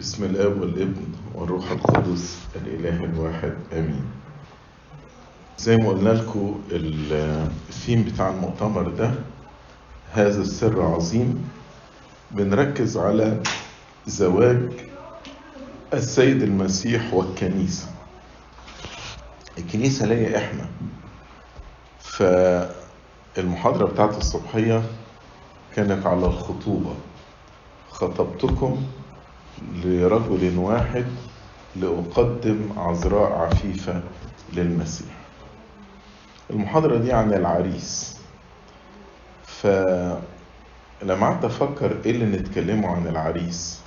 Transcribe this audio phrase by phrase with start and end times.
[0.00, 4.04] بسم الآب والابن والروح القدس الإله الواحد آمين.
[5.58, 9.14] زي ما قلنا لكم الثيم بتاع المؤتمر ده
[10.12, 11.48] هذا السر عظيم
[12.30, 13.42] بنركز على
[14.06, 14.70] زواج
[15.94, 17.86] السيد المسيح والكنيسة.
[19.58, 20.66] الكنيسة ليا إحنا.
[22.00, 24.82] فالمحاضرة بتاعت الصبحية
[25.76, 26.94] كانت على الخطوبة.
[27.90, 28.82] خطبتكم
[29.84, 31.06] لرجل واحد
[31.76, 34.02] لأقدم عذراء عفيفة
[34.52, 35.14] للمسيح.
[36.50, 38.16] المحاضرة دي عن العريس.
[39.46, 43.80] فلما قعدت أفكر إيه اللي نتكلمه عن العريس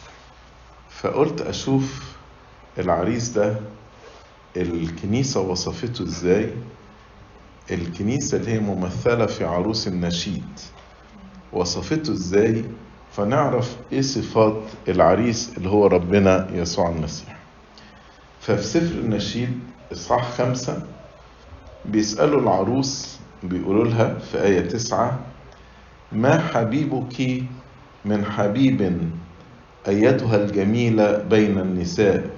[0.90, 2.16] فقلت أشوف
[2.80, 3.56] العريس ده
[4.58, 6.54] الكنيسة وصفته إزاي
[7.72, 10.60] الكنيسة اللي هي ممثلة في عروس النشيد
[11.54, 12.66] وصفته إزاي
[13.18, 17.36] فنعرف إيه صفات العريس اللي هو ربنا يسوع المسيح.
[18.42, 19.60] ففي سفر النشيد
[19.92, 20.82] إصحاح خمسة
[21.86, 25.20] بيسألوا العروس بيقولوا لها في آية تسعة
[26.12, 27.44] ما حبيبك
[28.06, 29.10] من حبيب
[29.88, 32.30] أيتها الجميلة بين النساء؟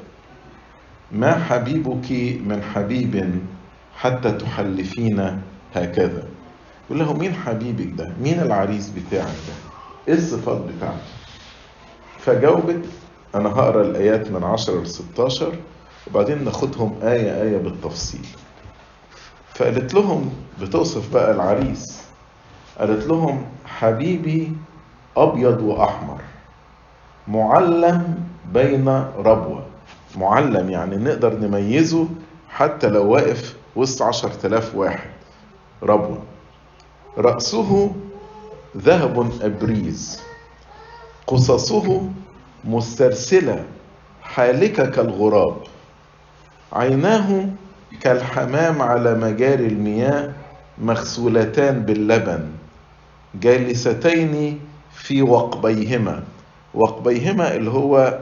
[1.12, 2.12] ما حبيبك
[2.46, 3.40] من حبيب
[3.98, 5.42] حتى تحلفين
[5.76, 6.24] هكذا؟
[6.90, 9.65] يقول له مين حبيبك ده؟ مين العريس بتاعك ده؟
[10.08, 10.98] إيه الصفات بتاعته؟
[12.20, 12.86] فجاوبت
[13.36, 15.54] أنا هقرأ الآيات من 10 ل 16
[16.08, 18.26] وبعدين ناخدهم آية آية بالتفصيل.
[19.56, 22.02] فقالت لهم بتوصف بقى العريس
[22.80, 24.52] قالت لهم حبيبي
[25.18, 26.22] أبيض وأحمر
[27.28, 28.18] معلم
[28.54, 29.66] بين ربوة.
[30.18, 32.08] معلم يعني نقدر نميزه
[32.50, 35.10] حتى لو واقف وسط عشر تلاف واحد
[35.84, 36.20] ربوة.
[37.18, 37.92] رأسه
[38.78, 40.20] ذهب أبريز.
[41.28, 42.10] قصصه
[42.66, 43.64] مسترسلة
[44.22, 45.58] حالكة كالغراب.
[46.74, 47.50] عيناه
[48.02, 50.34] كالحمام على مجاري المياه
[50.78, 52.50] مغسولتان باللبن.
[53.42, 54.60] جالستين
[54.94, 56.24] في وقبيهما.
[56.74, 58.20] وقبيهما اللي هو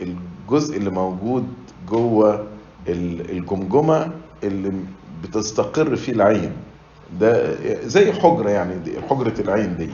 [0.00, 1.46] الجزء اللي موجود
[1.88, 2.46] جوه
[2.88, 4.10] الجمجمة
[4.44, 4.72] اللي
[5.22, 6.52] بتستقر فيه العين.
[7.12, 7.54] ده
[7.86, 9.90] زي حجرة يعني دي حجرة العين دي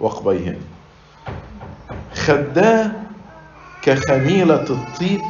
[0.00, 0.56] وقبيهن
[2.14, 2.90] خداه
[3.82, 5.20] كخميلة الطيب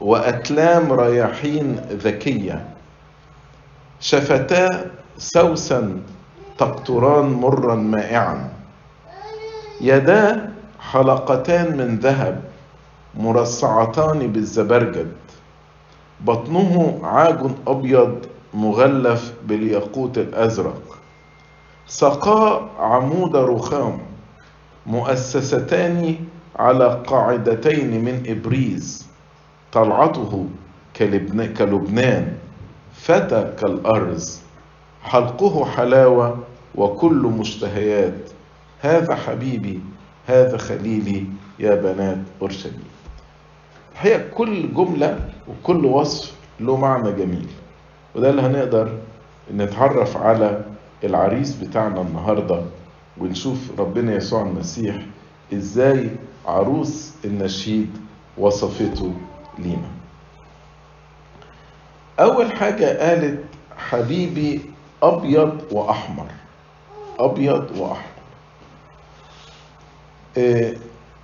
[0.00, 2.64] وأكلام رياحين ذكية.
[4.00, 6.00] شفتا سوسا
[6.58, 8.48] تقطران مرا مائعا.
[9.80, 12.40] يدا حلقتان من ذهب
[13.14, 15.12] مرصعتان بالزبرجد.
[16.20, 20.98] بطنه عاج أبيض مغلف بالياقوت الأزرق.
[21.86, 23.98] سقاء عمود رخام
[24.86, 26.16] مؤسستان
[26.56, 29.06] على قاعدتين من إبريز
[29.72, 30.46] طلعته
[30.96, 32.36] كلبنان
[32.92, 34.40] فتى كالأرز.
[35.02, 36.38] حلقه حلاوة
[36.74, 38.30] وكل مشتهيات.
[38.80, 39.80] هذا حبيبي
[40.26, 41.26] هذا خليلي
[41.58, 42.84] يا بنات اورشليم
[43.92, 47.48] الحقيقة كل جملة وكل وصف له معنى جميل.
[48.14, 48.98] وده اللي هنقدر
[49.54, 50.64] نتعرف على
[51.04, 52.62] العريس بتاعنا النهاردة
[53.18, 54.96] ونشوف ربنا يسوع المسيح
[55.54, 56.10] إزاي
[56.46, 57.98] عروس النشيد
[58.38, 59.12] وصفته
[59.58, 59.88] لينا.
[62.20, 63.44] أول حاجة قالت
[63.76, 64.60] حبيبي
[65.02, 66.26] أبيض وأحمر
[67.18, 68.14] أبيض وأحمر.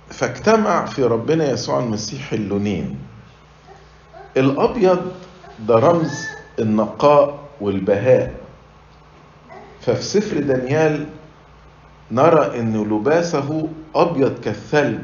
[0.09, 2.99] فاجتمع في ربنا يسوع المسيح اللونين.
[4.37, 5.11] الأبيض
[5.59, 6.25] ده رمز
[6.59, 8.33] النقاء والبهاء.
[9.81, 11.05] ففي سفر دانيال
[12.11, 14.99] نرى إن لباسه أبيض كالثلج.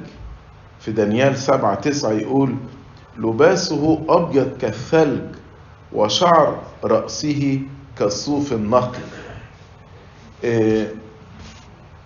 [0.80, 2.56] في دانيال سبعة تسعة يقول
[3.18, 5.22] لباسه أبيض كالثلج
[5.94, 7.62] وشعر رأسه
[8.00, 9.00] كالصوف النقي.
[10.44, 10.94] إيه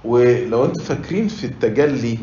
[0.06, 2.18] ولو أنتم فاكرين في التجلي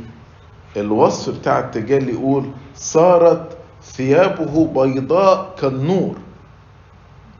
[0.76, 6.16] الوصف بتاع التجلي يقول صارت ثيابه بيضاء كالنور.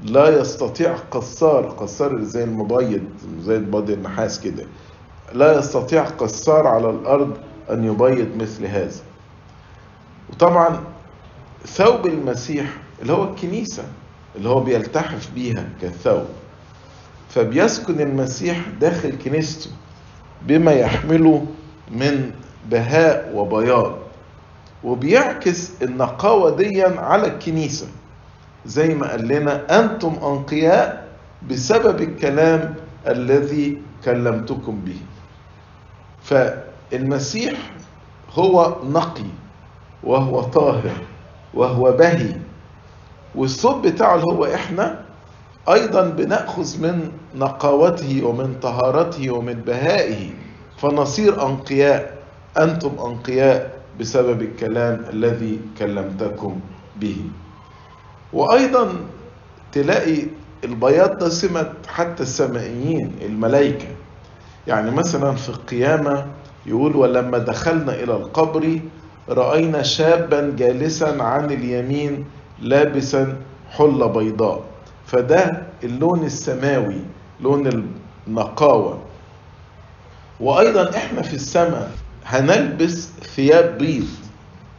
[0.05, 3.03] لا يستطيع قصار قصار زي المبيض
[3.41, 4.65] زي البيض النحاس كده.
[5.33, 7.37] لا يستطيع قصار على الأرض
[7.71, 9.01] أن يبيض مثل هذا.
[10.33, 10.81] وطبعا
[11.67, 12.67] ثوب المسيح
[13.03, 13.83] اللي هو الكنيسة
[14.37, 16.25] اللي هو بيلتحف بيها كالثوب
[17.29, 19.71] فبيسكن المسيح داخل كنيسته
[20.43, 21.47] بما يحمله
[21.91, 22.31] من
[22.71, 23.99] بهاء وبياض
[24.85, 27.87] وبيعكس النقاوة دي على الكنيسة.
[28.69, 31.09] زي ما قال لنا أنتم أنقياء
[31.51, 32.75] بسبب الكلام
[33.09, 35.01] الذي كلمتكم به.
[36.23, 37.57] فالمسيح
[38.33, 39.31] هو نقي
[40.05, 40.97] وهو طاهر
[41.55, 42.37] وهو بهي.
[43.35, 45.05] والصوت بتاعه اللي هو إحنا
[45.69, 50.31] أيضا بنأخذ من نقاوته ومن طهارته ومن بهائه.
[50.77, 52.19] فنصير أنقياء
[52.59, 56.61] أنتم أنقياء بسبب الكلام الذي كلمتكم
[57.01, 57.21] به.
[58.33, 58.95] وأيضا
[59.73, 60.23] تلاقي
[60.65, 63.87] البياض ده سمة حتى السمائيين الملائكة.
[64.67, 66.27] يعني مثلا في القيامة
[66.67, 68.81] يقول ولما دخلنا إلى القبر
[69.29, 72.25] رأينا شابا جالسا عن اليمين
[72.61, 73.37] لابسا
[73.71, 74.63] حلة بيضاء.
[75.07, 77.01] فده اللون السماوي
[77.41, 77.93] لون
[78.27, 78.99] النقاوة.
[80.41, 81.91] وأيضا إحنا في السماء
[82.27, 84.07] هنلبس ثياب بيض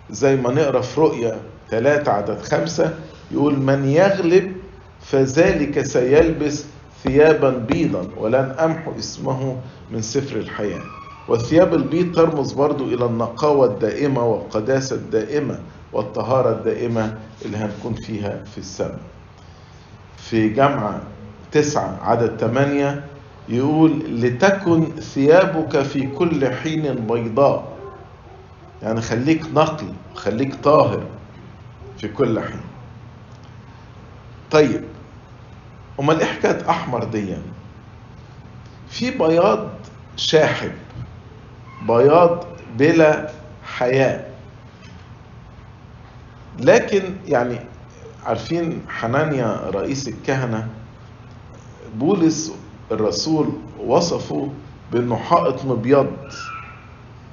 [0.09, 1.37] زي ما نقرأ في رؤيا
[1.69, 2.93] 3 عدد خمسة
[3.31, 4.53] يقول من يغلب
[5.01, 6.65] فذلك سيلبس
[7.03, 9.57] ثيابا بيضا ولن أمحو اسمه
[9.91, 10.81] من سفر الحياة.
[11.27, 15.59] والثياب البيض ترمز برضو إلى النقاوة الدائمة والقداسة الدائمة
[15.93, 18.99] والطهارة الدائمة اللي هنكون فيها في السماء.
[20.17, 21.01] في جامعة
[21.51, 23.05] تسعة عدد ثمانية
[23.49, 23.91] يقول
[24.21, 27.77] لتكن ثيابك في كل حين بيضاء.
[28.83, 31.03] يعني خليك نقي خليك طاهر
[31.97, 32.61] في كل حين.
[34.51, 34.83] طيب.
[35.99, 37.35] امال إيه حكايه أحمر دي
[38.89, 39.69] في بياض
[40.15, 40.71] شاحب
[41.87, 42.45] بياض
[42.77, 43.29] بلا
[43.63, 44.25] حياه
[46.59, 47.59] لكن يعني
[48.25, 50.67] عارفين حنانيا رئيس الكهنة
[51.95, 52.53] بولس
[52.91, 53.49] الرسول
[53.79, 54.49] وصفه
[54.91, 56.07] بانه حائط مبيض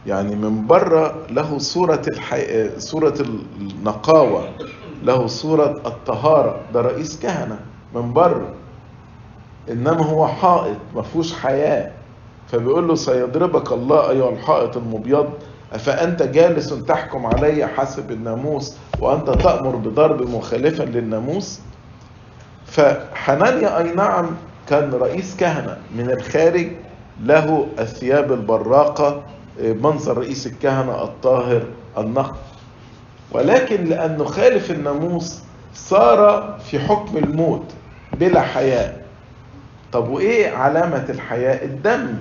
[0.06, 2.70] يعني من بره له صورة الحي...
[2.80, 3.14] صورة
[3.60, 4.48] النقاوة.
[5.02, 7.58] له صورة الطهارة ده رئيس كهنة
[7.94, 8.48] من بره.
[9.70, 11.90] إنما هو حائط ما فيهوش حياة.
[12.48, 15.26] فبيقول له سيضربك الله أيها الحائط المبيض
[15.72, 21.60] أفأنت جالس تحكم علي حسب الناموس وأنت تأمر بضرب مخالفا للناموس؟
[22.66, 24.26] فحنانيا أي نعم
[24.68, 26.68] كان رئيس كهنة من الخارج
[27.22, 29.22] له الثياب البراقة
[29.60, 31.62] منظر رئيس الكهنة الطاهر
[31.98, 32.34] النقي.
[33.32, 35.40] ولكن لأنه خالف الناموس
[35.74, 37.64] صار في حكم الموت
[38.12, 38.92] بلا حياة
[39.92, 42.14] طب وإيه علامة الحياة الدم.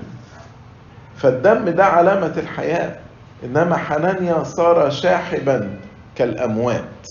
[1.18, 2.96] فالدم ده علامة الحياة
[3.44, 5.80] إنما حنانيا صار شاحبا
[6.16, 7.07] كالأموات.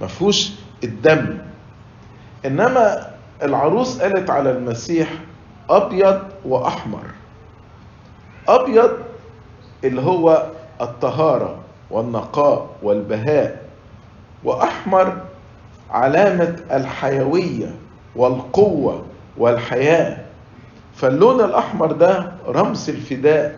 [0.00, 0.52] مفهوش
[0.84, 1.38] الدم.
[2.46, 3.10] إنما
[3.42, 5.08] العروس قالت على المسيح
[5.70, 7.04] أبيض وأحمر.
[8.48, 8.90] أبيض
[9.84, 10.46] اللي هو
[10.80, 11.58] الطهارة.
[11.90, 13.64] والنقاء والبهاء
[14.44, 15.16] وأحمر
[15.90, 17.74] علامة الحيوية
[18.16, 19.02] والقوة
[19.36, 20.16] والحياة
[20.94, 23.56] فاللون الأحمر ده رمز الفداء.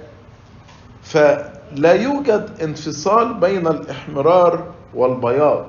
[1.02, 4.64] فلا يوجد انفصال بين الإحمرار
[4.94, 5.67] والبياض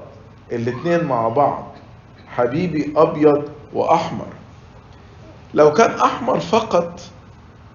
[0.52, 1.64] الاتنين مع بعض
[2.28, 3.44] حبيبي أبيض
[3.74, 4.28] وأحمر.
[5.54, 7.00] لو كان أحمر فقط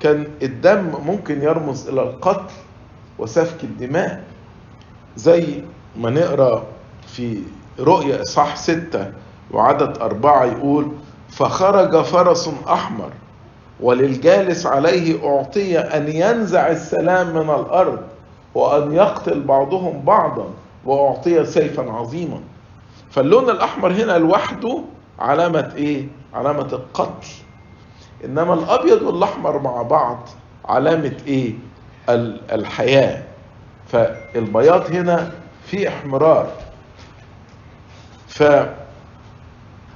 [0.01, 2.53] كان الدم ممكن يرمز إلى القتل
[3.19, 4.25] وسفك الدماء.
[5.17, 5.63] زي
[5.97, 6.65] ما نقرأ
[7.07, 7.43] في
[7.81, 9.13] رؤيا إصحاح ستة
[9.51, 10.93] وعدد أربعة يقول
[11.29, 13.11] فخرج فرس أحمر
[13.81, 17.99] وللجالس عليه أعطي أن ينزع السلام من الأرض
[18.55, 20.47] وأن يقتل بعضهم بعضا
[20.85, 22.41] وأعطي سيفا عظيما
[23.11, 24.79] فاللون الأحمر هنا لوحده
[25.19, 27.29] علامة إيه؟ علامة القتل
[28.25, 30.29] إنما الأبيض والأحمر مع بعض
[30.65, 31.53] علامة إيه؟
[32.53, 33.23] الحياة
[33.93, 35.33] فالبياض هنا
[35.67, 36.53] في احمرار.
[38.29, 38.43] ف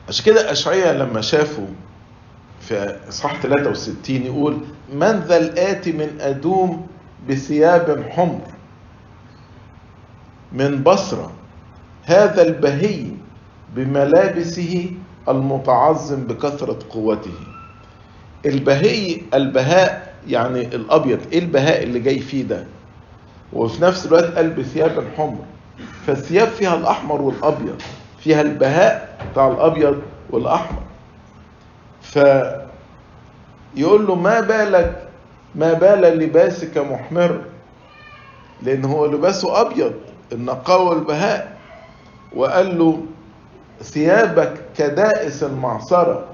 [0.08, 1.66] عشان كده أشعية لما شافوا
[2.60, 4.58] في إصحاح 63 يقول
[4.92, 6.86] من ذا الآتي من أدوم
[7.28, 8.40] بثياب حمر
[10.52, 11.32] من بصرة
[12.04, 13.06] هذا البهي
[13.74, 14.90] بملابسه
[15.28, 17.34] المتعظم بكثرة قوته.
[18.46, 22.66] البهي البهاء يعني الأبيض إيه البهاء اللي جاي فيه ده؟
[23.52, 25.38] وفي نفس الوقت قال بثياب حمر
[26.06, 27.82] فالثياب فيها الأحمر والأبيض
[28.18, 30.82] فيها البهاء بتاع الأبيض والأحمر.
[32.02, 35.08] فيقول له ما بالك
[35.54, 37.40] ما بال لباسك محمر؟
[38.62, 39.92] لأن هو لباسه أبيض
[40.32, 41.56] النقاوة والبهاء
[42.36, 43.00] وقال له
[43.82, 46.24] ثيابك كدائس المعصرة.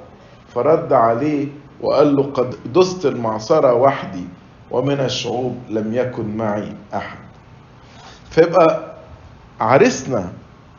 [0.55, 1.47] فرد عليه
[1.81, 4.25] وقال له قد دست المعصرة وحدي.
[4.73, 7.19] ومن الشعوب لم يكن معي أحد.
[8.31, 8.95] فيبقى
[9.61, 10.33] عرسنا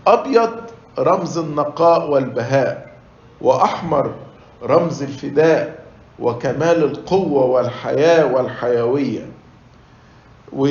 [0.08, 0.52] أبيض
[1.00, 2.96] رمز النقاء والبهاء
[3.42, 4.14] وأحمر
[4.64, 5.84] رمز الفداء
[6.20, 9.26] وكمال القوة والحياة والحيوية.
[10.54, 10.68] و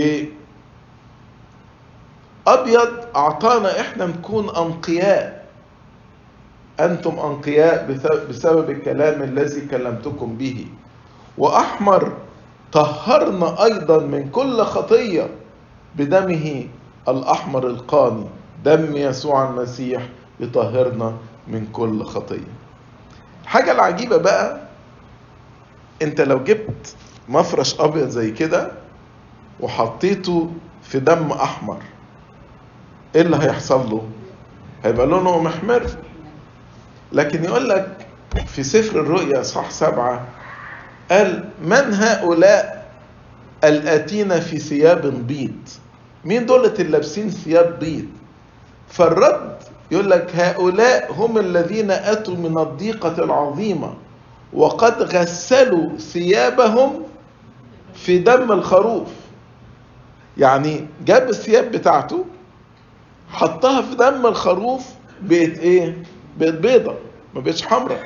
[2.46, 5.46] ابيض أعطانا إحنا نكون أنقياء.
[6.80, 7.86] أنتم أنقياء
[8.28, 10.66] بسبب الكلام الذي كلمتكم به.
[11.38, 12.12] وأحمر
[12.72, 15.28] طهرنا أيضا من كل خطية
[15.96, 16.66] بدمه
[17.08, 18.26] الأحمر القاني
[18.64, 20.02] دم يسوع المسيح
[20.40, 21.16] يطهرنا
[21.48, 22.52] من كل خطية.
[23.42, 24.60] الحاجة العجيبة بقى
[26.02, 26.96] أنت لو جبت
[27.28, 28.70] مفرش أبيض زي كده
[29.60, 30.50] وحطيته
[30.82, 31.78] في دم أحمر
[33.14, 34.02] إيه اللي هيحصل له؟
[34.84, 35.86] هيبقى لونه محمر.
[37.12, 38.06] لكن يقول لك
[38.46, 40.20] في سفر الرؤيا صح سبعة
[41.12, 42.86] قال من هؤلاء
[43.64, 45.68] الآتين في ثياب بيض؟
[46.24, 48.06] مين دولة اللي لابسين ثياب بيض؟
[48.88, 49.56] فالرد
[49.90, 53.94] يقول لك هؤلاء هم الذين أتوا من الضيقة العظيمة
[54.52, 57.02] وقد غسلوا ثيابهم
[57.94, 59.08] في دم الخروف.
[60.38, 62.24] يعني جاب الثياب بتاعته
[63.28, 64.84] حطها في دم الخروف
[65.22, 66.02] بقت إيه؟
[66.38, 66.94] بقت بيضة
[67.34, 68.00] ما بقتش حمراء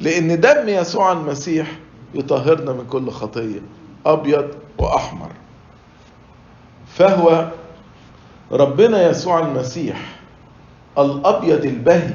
[0.00, 1.66] لأن دم يسوع المسيح
[2.14, 3.60] يطهرنا من كل خطية
[4.06, 4.48] أبيض
[4.78, 5.30] وأحمر.
[6.86, 7.48] فهو
[8.52, 10.16] ربنا يسوع المسيح
[10.98, 12.14] الأبيض البهي.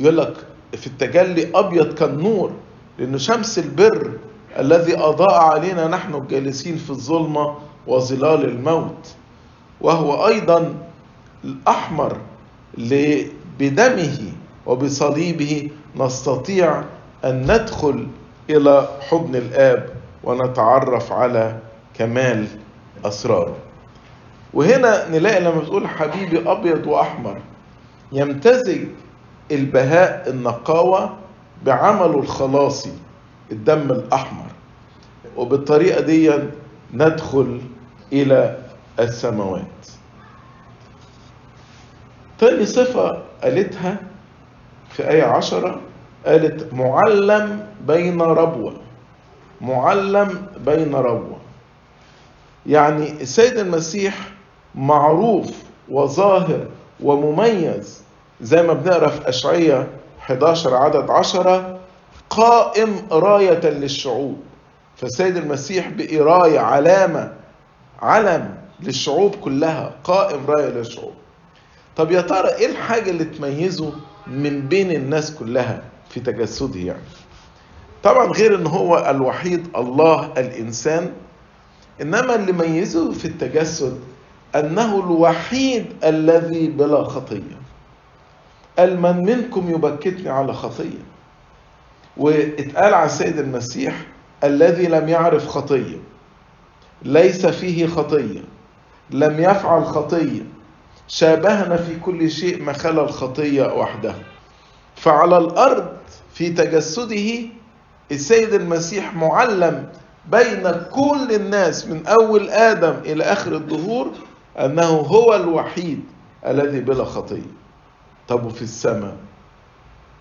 [0.00, 0.34] يقول لك
[0.76, 2.52] في التجلي أبيض كالنور
[2.98, 4.18] لأنه شمس البر
[4.58, 7.54] الذي أضاء علينا نحن الجالسين في الظلمة
[7.86, 9.14] وظلال الموت.
[9.80, 10.74] وهو أيضا
[11.44, 12.16] الأحمر
[13.58, 14.18] بدمه
[14.66, 16.84] وبصليبه نستطيع
[17.24, 18.06] أن ندخل
[18.50, 19.88] إلى حضن الآب
[20.24, 21.58] ونتعرف على
[21.94, 22.46] كمال
[23.04, 23.56] أسراره.
[24.54, 27.40] وهنا نلاقي لما بتقول حبيبي أبيض وأحمر
[28.12, 28.80] يمتزج
[29.50, 31.16] البهاء النقاوة
[31.64, 32.92] بعمله الخلاصي
[33.52, 34.46] الدم الأحمر.
[35.36, 36.32] وبالطريقة دي
[36.94, 37.60] ندخل
[38.12, 38.58] إلى
[38.98, 39.64] السماوات.
[42.38, 43.96] تاني صفة قالتها
[44.90, 45.80] في آية عشرة
[46.26, 48.74] قالت معلم بين ربوة.
[49.60, 51.36] معلم بين ربوة.
[52.66, 54.14] يعني السيد المسيح
[54.74, 55.50] معروف
[55.88, 56.66] وظاهر
[57.00, 58.02] ومميز
[58.40, 59.86] زي ما بنقرأ في أشعية
[60.20, 61.78] 11 عدد 10
[62.30, 64.36] قائم راية للشعوب.
[64.96, 67.32] فالسيد المسيح بقراية علامة
[68.02, 71.12] علم للشعوب كلها قائم راية للشعوب.
[71.96, 73.92] طب يا ترى إيه الحاجة اللي تميزه
[74.26, 75.82] من بين الناس كلها؟
[76.14, 77.02] في تجسده يعني.
[78.02, 81.12] طبعا غير إن هو الوحيد الله الإنسان
[82.02, 84.00] إنما اللي ميزه في التجسد
[84.54, 87.56] أنه الوحيد الذي بلا خطية.
[88.78, 91.04] قال من منكم يبكتني على خطية.
[92.16, 94.06] واتقال على السيد المسيح
[94.44, 95.96] الذي لم يعرف خطية
[97.02, 98.40] ليس فيه خطية
[99.10, 100.42] لم يفعل خطية.
[101.08, 104.14] شابهنا في كل شيء ما خلا الخطية وحده.
[104.96, 105.86] فعلى الأرض
[106.34, 107.46] في تجسده
[108.12, 109.88] السيد المسيح معلم
[110.32, 114.10] بين كل الناس من أول آدم إلى آخر الظهور
[114.58, 116.04] أنه هو الوحيد
[116.46, 117.50] الذي بلا خطية.
[118.28, 119.16] طب وفي السماء؟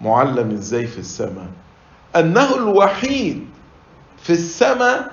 [0.02, 1.48] معلم إزاي في السماء؟
[2.16, 3.46] أنه الوحيد
[4.18, 5.12] في السماء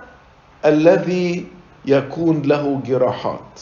[0.64, 1.46] الذي
[1.84, 3.60] يكون له جراحات.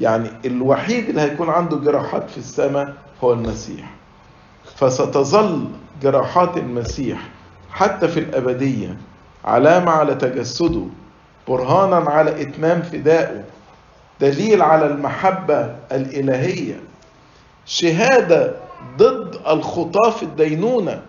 [0.00, 2.94] يعني الوحيد اللي هيكون عنده جراحات في السماء
[3.24, 3.90] هو المسيح.
[4.76, 5.64] فستظل
[6.02, 7.18] جراحات المسيح
[7.70, 8.96] حتى في الأبدية
[9.44, 10.82] علامة على تجسده
[11.48, 13.44] برهانا على إتمام فدائه
[14.20, 16.80] دليل على المحبة الإلهية.
[17.66, 18.54] شهادة
[18.98, 21.02] ضد الخطاة في الدينونة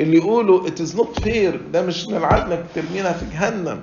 [0.00, 3.80] اللي يقولوا it is not fair ده مش إنك ترمينا في جهنم.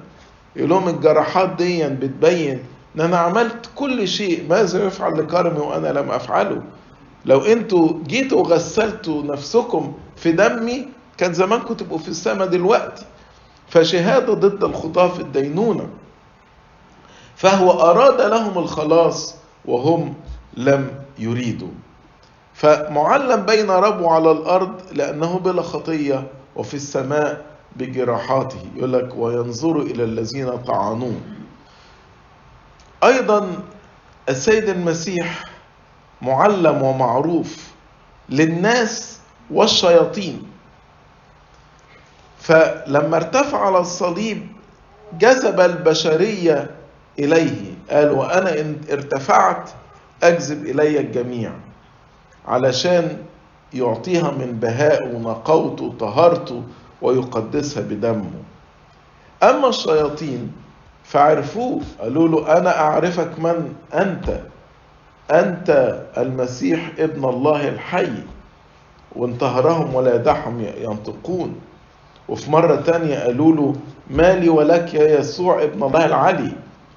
[0.55, 2.59] يقول لهم الجراحات دي بتبين
[2.95, 6.61] إن أنا عملت كل شيء ماذا يفعل لكرمي وأنا لم أفعله؟
[7.25, 13.05] لو أنتوا جيتوا وغسلتوا نفسكم في دمي كان زمانكم تبقوا في السماء دلوقتي.
[13.67, 15.89] فشهادة ضد الخطاة في الدينونة.
[17.35, 19.35] فهو أراد لهم الخلاص
[19.65, 20.13] وهم
[20.57, 21.71] لم يريدوا.
[22.53, 27.45] فمعلم بين ربو على الأرض لأنه بلا خطية وفي السماء
[27.75, 28.59] بجراحاته.
[28.75, 31.19] يقول لك وينظر إلى الذين طعنوه.
[33.03, 33.47] أيضا
[34.29, 35.43] السيد المسيح
[36.21, 37.67] معلم ومعروف
[38.29, 39.19] للناس
[39.51, 40.43] والشياطين.
[42.39, 44.47] فلما ارتفع على الصليب
[45.19, 46.69] جذب البشرية
[47.19, 47.73] إليه.
[47.91, 49.69] قال وأنا إن ارتفعت
[50.23, 51.51] أجذب إلي الجميع
[52.47, 53.17] علشان
[53.73, 56.63] يعطيها من بهاء ونقوته وطهارته
[57.01, 58.31] ويقدسها بدمه
[59.43, 60.51] أما الشياطين
[61.03, 64.39] فعرفوه قالوا له أنا أعرفك من أنت
[65.31, 68.11] أنت المسيح ابن الله الحي
[69.15, 71.55] وانتهرهم ولا يدعهم ينطقون.
[72.29, 73.75] وفي مرة تانية قالوا له
[74.09, 76.51] مالي ولك يا يسوع ابن الله العلي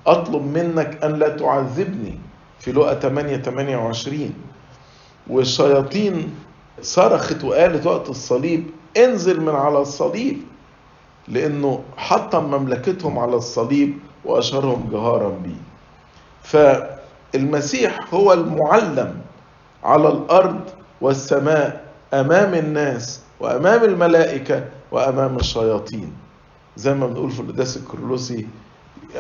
[0.07, 2.19] أطلب منك أن لا تعذبني.
[2.59, 4.35] في لقى 8 28
[5.31, 6.35] والشياطين
[6.81, 10.39] صرخت وقالت وقت الصليب انزل من على الصليب.
[11.29, 15.57] لأنه حطم مملكتهم على الصليب وأشهرهم جهارا به
[17.33, 19.15] فالمسيح هو المعلم
[19.85, 20.61] على الأرض
[21.01, 21.85] والسماء
[22.15, 26.12] أمام الناس وأمام الملائكة وأمام الشياطين.
[26.77, 28.47] زي ما بنقول في القداس الكرولوسي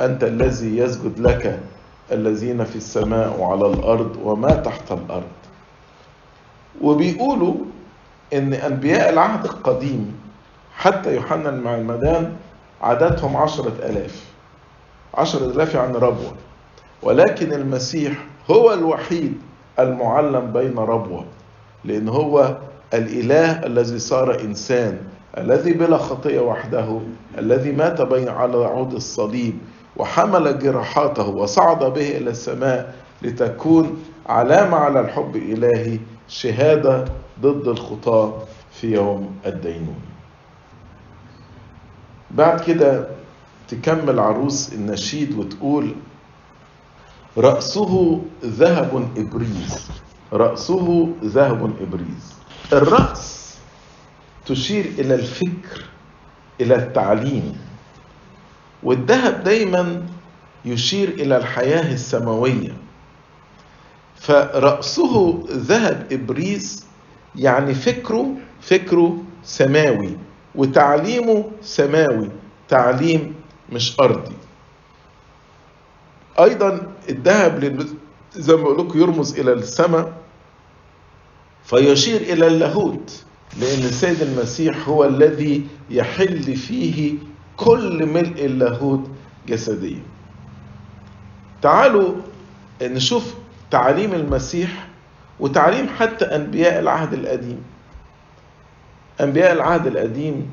[0.00, 1.60] أنت الذي يسجد لك
[2.12, 5.32] الذين في السماء وعلى الأرض وما تحت الأرض.
[6.82, 7.54] وبيقولوا
[8.32, 10.20] إن أنبياء العهد القديم
[10.76, 12.36] حتى يوحنا المعمدان
[12.82, 14.24] عددهم عشرة ألاف.
[15.14, 16.32] عشرة ألاف يعني ربوة.
[17.02, 18.12] ولكن المسيح
[18.50, 19.34] هو الوحيد
[19.78, 21.24] المعلم بين ربوة
[21.84, 22.56] لأن هو
[22.94, 24.98] الإله الذي صار إنسان
[25.38, 27.00] الذي بلا خطية وحده
[27.38, 29.58] الذي مات بين على عود الصليب
[29.96, 37.04] وحمل جراحاته وصعد به إلى السماء لتكون علامة على الحب الإلهي شهادة
[37.40, 38.32] ضد الخطاة
[38.72, 39.96] في يوم الدينون
[42.30, 43.06] بعد كده
[43.68, 45.94] تكمل عروس النشيد وتقول
[47.38, 49.90] رأسه ذهب إبريز.
[50.32, 52.24] رأسه ذهب إبريز.
[52.72, 53.54] الرأس
[54.46, 55.84] تشير إلى الفكر
[56.60, 57.56] إلى التعليم.
[58.82, 60.06] والذهب دايما
[60.64, 62.76] يشير إلى الحياة السماوية.
[64.16, 66.86] فرأسه ذهب إبريز
[67.36, 68.26] يعني فكره
[68.60, 70.16] فكره سماوي
[70.54, 72.30] وتعليمه سماوي
[72.68, 73.34] تعليم
[73.72, 74.34] مش أرضي.
[76.40, 77.86] أيضا الذهب
[78.34, 80.12] زي ما بقول لكم يرمز إلى السماء
[81.64, 83.24] فيشير إلى اللاهوت
[83.60, 87.14] لأن السيد المسيح هو الذي يحل فيه
[87.56, 89.10] كل ملء اللاهوت
[89.48, 90.02] جسديا.
[91.62, 92.14] تعالوا
[92.82, 93.34] نشوف
[93.70, 94.88] تعاليم المسيح
[95.40, 97.62] وتعليم حتى أنبياء العهد القديم.
[99.20, 100.50] أنبياء العهد القديم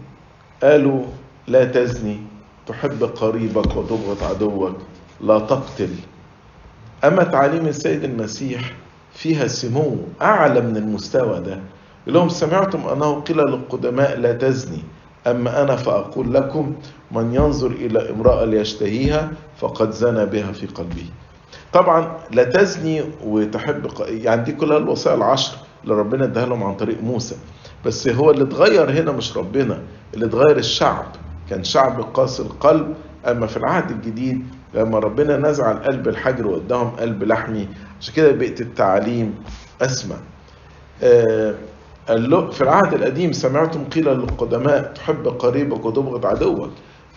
[0.64, 1.06] قالوا
[1.48, 2.20] لا تزني
[2.68, 4.78] تحب قريبك وتبغض عدوك.
[5.22, 5.90] لا تقتل.
[7.04, 8.74] أما تعاليم السيد المسيح
[9.14, 11.60] فيها سمو أعلى من المستوى ده.
[12.08, 14.84] لهم سمعتم أنه قيل للقدماء لا تزني.
[15.28, 16.76] أما أنا فأقول لكم
[17.12, 21.06] من ينظر إلى امرأة ليشتهيها فقد زنى بها في قلبه.
[21.74, 27.04] طبعا لا تزني وتحب يعني دي كلها الوصايا العشر اللي ربنا اداها لهم عن طريق
[27.04, 27.36] موسى.
[27.86, 29.82] بس هو اللي اتغير هنا مش ربنا
[30.14, 31.06] اللي اتغير الشعب.
[31.50, 32.94] كان شعب قاسي القلب.
[33.28, 37.68] أما في العهد الجديد لما ربنا نزع القلب الحجر واداهم قلب لحمي
[38.02, 39.36] عشان كده بقت التعليم
[39.82, 40.16] اسمى
[41.04, 41.56] آه
[42.52, 46.70] في العهد القديم سمعتم قيل للقدماء تحب قريبك وتبغض عدوك.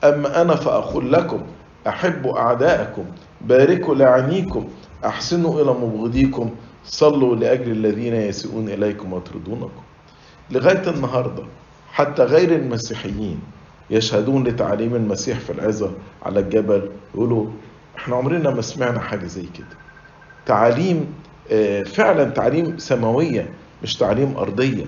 [0.04, 1.42] أما أنا فأقول لكم
[1.88, 3.04] احبوا أعداءكم
[3.40, 4.68] باركوا لعنيكم
[5.04, 6.50] أحسنوا إلى مبغضيكم
[6.84, 9.82] صلوا لأجل الذين يسيئون إليكم ويطردونكم.
[10.50, 11.42] لغاية النهارده
[11.92, 13.40] حتى غير المسيحيين
[13.92, 17.46] يشهدون لتعليم المسيح في العظة على الجبل يقولوا
[17.96, 19.76] إحنا عمرنا ما سمعنا حاجة زي كده.
[20.46, 21.14] تعاليم
[21.86, 23.50] فعلا تعليم سماوية
[23.82, 24.84] مش تعليم أرضية.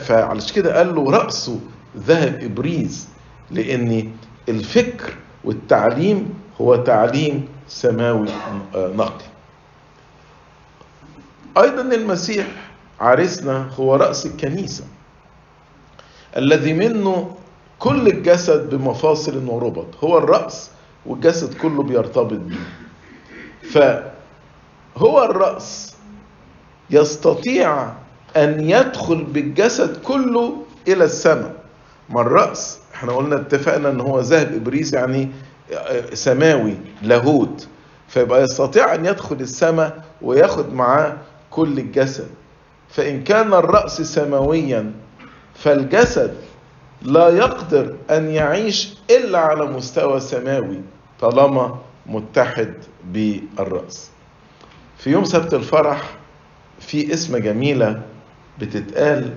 [0.00, 1.60] فعلش كده قال له رأسه
[1.96, 3.08] ذهب إبريز
[3.50, 4.10] لأن
[4.48, 8.28] الفكر والتعليم هو تعليم سماوي
[8.74, 9.24] نقي.
[11.58, 12.46] أيضا المسيح
[13.00, 14.84] عرسنا هو رأس الكنيسة
[16.36, 17.36] الذي منه
[17.82, 20.70] كل الجسد بمفاصل وربط هو الرأس
[21.06, 22.56] والجسد كله بيرتبط بيه.
[23.62, 25.94] فهو الرأس
[26.90, 27.88] يستطيع
[28.36, 31.54] أن يدخل بالجسد كله إلى السماء.
[32.10, 35.28] ما الرأس؟ إحنا قلنا اتفقنا إن هو ذهب إبريس يعني
[36.12, 37.68] سماوي لاهوت.
[38.08, 41.16] فيبقى يستطيع أن يدخل السماء وياخد معاه
[41.50, 42.28] كل الجسد.
[42.88, 44.92] فإن كان الرأس سماويا
[45.54, 46.34] فالجسد
[47.04, 50.80] لا يقدر أن يعيش إلا على مستوى سماوي
[51.20, 54.10] طالما متحد بالرأس.
[54.98, 56.02] في يوم سبت الفرح
[56.80, 58.02] في اسم جميلة
[58.58, 59.30] بتتقال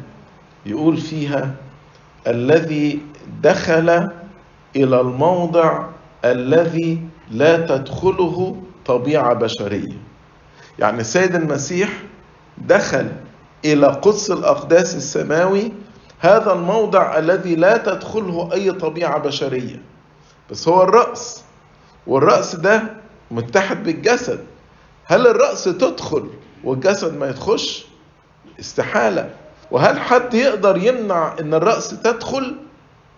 [0.65, 1.55] يقول فيها
[2.27, 2.99] الذي
[3.43, 3.89] دخل
[4.75, 5.85] إلى الموضع
[6.25, 6.99] الذي
[7.31, 9.97] لا تدخله طبيعة بشرية.
[10.79, 11.89] يعني السيد المسيح
[12.57, 13.11] دخل
[13.65, 15.71] إلى قدس الأقداس السماوي
[16.25, 19.81] هذا الموضع الذي لا تدخله أي طبيعة بشرية.
[20.51, 21.43] بس هو الرأس.
[22.07, 22.83] والرأس ده
[23.31, 24.39] متحد بالجسد.
[25.05, 26.29] هل الرأس تدخل
[26.63, 27.85] والجسد ما يدخلش؟
[28.59, 29.29] استحالة.
[29.71, 32.55] وهل حد يقدر يمنع إن الرأس تدخل؟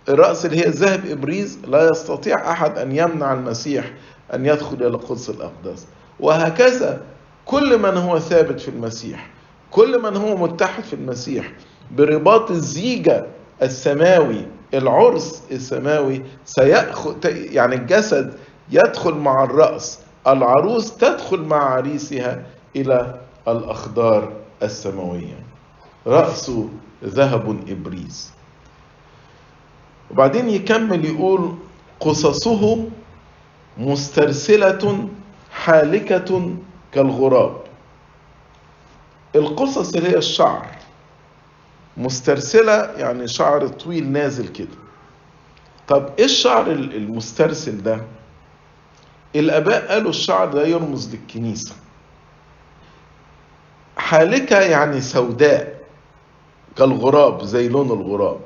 [0.10, 3.93] الرأس اللي هي ذهب إبريز لا يستطيع أحد أن يمنع المسيح
[4.34, 5.86] أن يدخل إلى قدس الأقداس
[6.20, 7.02] وهكذا
[7.46, 9.30] كل من هو ثابت في المسيح
[9.72, 11.52] كل من هو متحد في المسيح
[11.91, 13.26] برباط الزيجة
[13.62, 18.34] السماوي العرس السماوي سيأخذ يعني الجسد
[18.71, 22.45] يدخل مع الرأس العروس تدخل مع عريسها
[22.76, 25.39] إلى الأخدار السماوية.
[26.08, 26.69] رأسه
[27.04, 28.32] ذهب إبريز
[30.12, 31.56] وبعدين يكمل يقول
[32.00, 32.86] قصصه
[33.78, 35.08] مسترسلة
[35.52, 36.56] حالكة
[36.91, 37.58] كالغراب.
[39.36, 40.77] القصص اللي هي الشعر.
[41.97, 44.77] مسترسلة يعني شعر طويل نازل كده.
[45.88, 48.01] طب إيه الشعر المسترسل ده؟
[49.36, 51.75] الأباء قالوا الشعر ده يرمز للكنيسة.
[53.97, 55.77] حالكة يعني سوداء
[56.77, 58.39] كالغراب زي لون الغراب.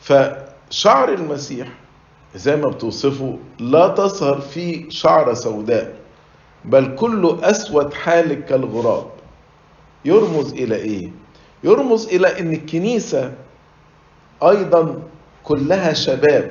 [0.00, 1.68] فشعر المسيح
[2.34, 5.96] زي ما بتوصفه لا تظهر فيه شعرة سوداء
[6.64, 9.06] بل كله أسود حالك كالغراب.
[10.04, 11.10] يرمز إلى إيه؟
[11.64, 13.32] يرمز إلى أن الكنيسة
[14.42, 15.02] أيضا
[15.44, 16.50] كلها شباب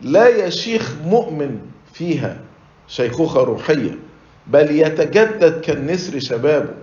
[0.00, 1.60] لا يشيخ مؤمن
[1.92, 2.40] فيها
[2.88, 3.98] شيخوخة روحية
[4.46, 6.74] بل يتجدد كالنسر شبابه.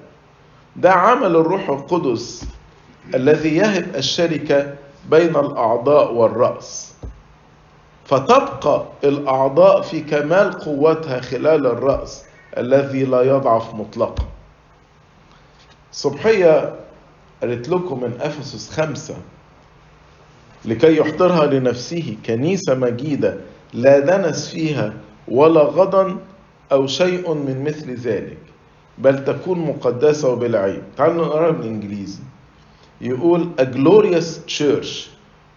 [0.76, 2.46] ده عمل الروح القدس
[3.16, 4.74] الذي يهب الشركة
[5.10, 6.94] بين الأعضاء والرأس.
[8.06, 12.26] فتبقى الأعضاء في كمال قوتها خلال الرأس
[12.58, 14.26] الذي لا يضعف مطلقا.
[15.92, 16.76] صبحية
[17.42, 19.16] قالت لكم من أفسس خمسة
[20.66, 23.38] لكي يحضرها لنفسه كنيسة مجيدة
[23.74, 24.94] لا دنس فيها
[25.28, 26.18] ولا غضن
[26.72, 28.38] أو شيء من مثل ذلك
[28.98, 32.20] بل تكون مقدسة وبلا عيب تعالوا نقرأ بالإنجليزي.
[33.02, 35.10] يقول a glorious church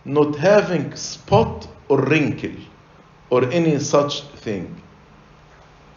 [0.07, 2.59] not having spot or wrinkle
[3.31, 4.67] or any such thing.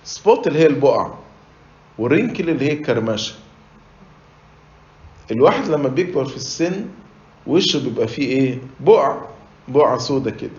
[0.05, 1.13] Spot اللي هي البقع
[1.97, 3.35] ورينكل اللي هي الكرمشة.
[5.31, 6.85] الواحد لما بيكبر في السن
[7.47, 9.21] وشه بيبقى فيه إيه؟ بقع
[9.67, 10.49] بقع سودة كده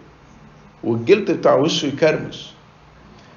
[0.84, 2.50] والجلد بتاع وشه يكرمش.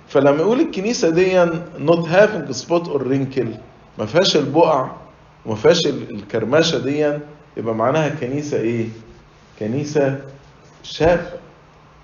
[0.08, 1.46] فلما يقول الكنيسة دي
[1.86, 3.58] not having spot or wrinkle
[4.00, 4.92] ما فيهاش البقع
[5.46, 7.18] وما فيهاش الكرمشة دي
[7.58, 8.88] يبقى معناها كنيسة إيه؟
[9.60, 10.20] كنيسة
[10.84, 11.32] شابة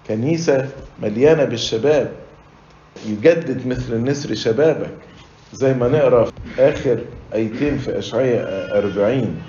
[0.07, 0.69] كنيسة
[1.01, 2.12] مليانة بالشباب.
[3.07, 4.91] يجدد مثل النسر شبابك.
[5.53, 6.31] زي ما نقرأ في
[6.69, 6.99] آخر
[7.33, 9.41] آيتين في أشعياء أربعين.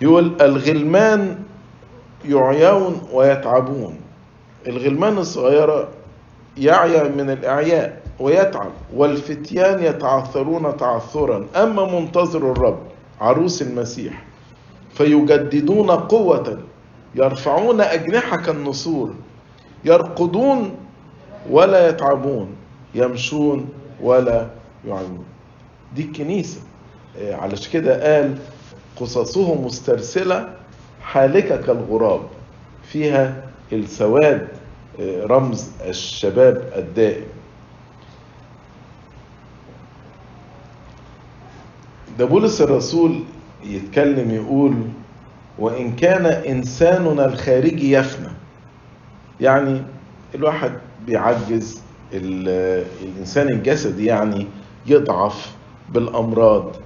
[0.00, 1.38] يقول الغلمان
[2.24, 3.96] يعيون ويتعبون.
[4.66, 5.88] الغلمان الصغيرة
[6.56, 11.46] يعيا من الإعياء ويتعب والفتيان يتعثرون تعثرا.
[11.56, 12.78] أما منتظر الرب
[13.20, 14.24] عروس المسيح
[14.94, 16.58] فيجددون قوة
[17.14, 19.14] يرفعون أجنحة كالنسور
[19.84, 20.74] يرقدون
[21.50, 22.48] ولا يتعبون
[22.94, 23.68] يمشون
[24.02, 24.46] ولا
[24.88, 25.24] يعينون
[25.96, 26.60] دي الكنيسة.
[27.18, 28.38] علشان كده قال
[28.96, 30.54] قصصه مسترسلة
[31.02, 32.20] حالكة كالغراب
[32.82, 34.48] فيها السواد
[35.00, 37.24] رمز الشباب الدائم.
[42.18, 43.20] ده بولس الرسول
[43.64, 44.74] يتكلم يقول
[45.58, 48.28] وإن كان إنساننا الخارجي يفنى
[49.40, 49.82] يعني
[50.34, 50.72] الواحد
[51.06, 51.80] بيعجز
[52.12, 54.46] الإنسان الجسدي يعني
[54.86, 55.52] يضعف
[55.88, 56.76] بالأمراض.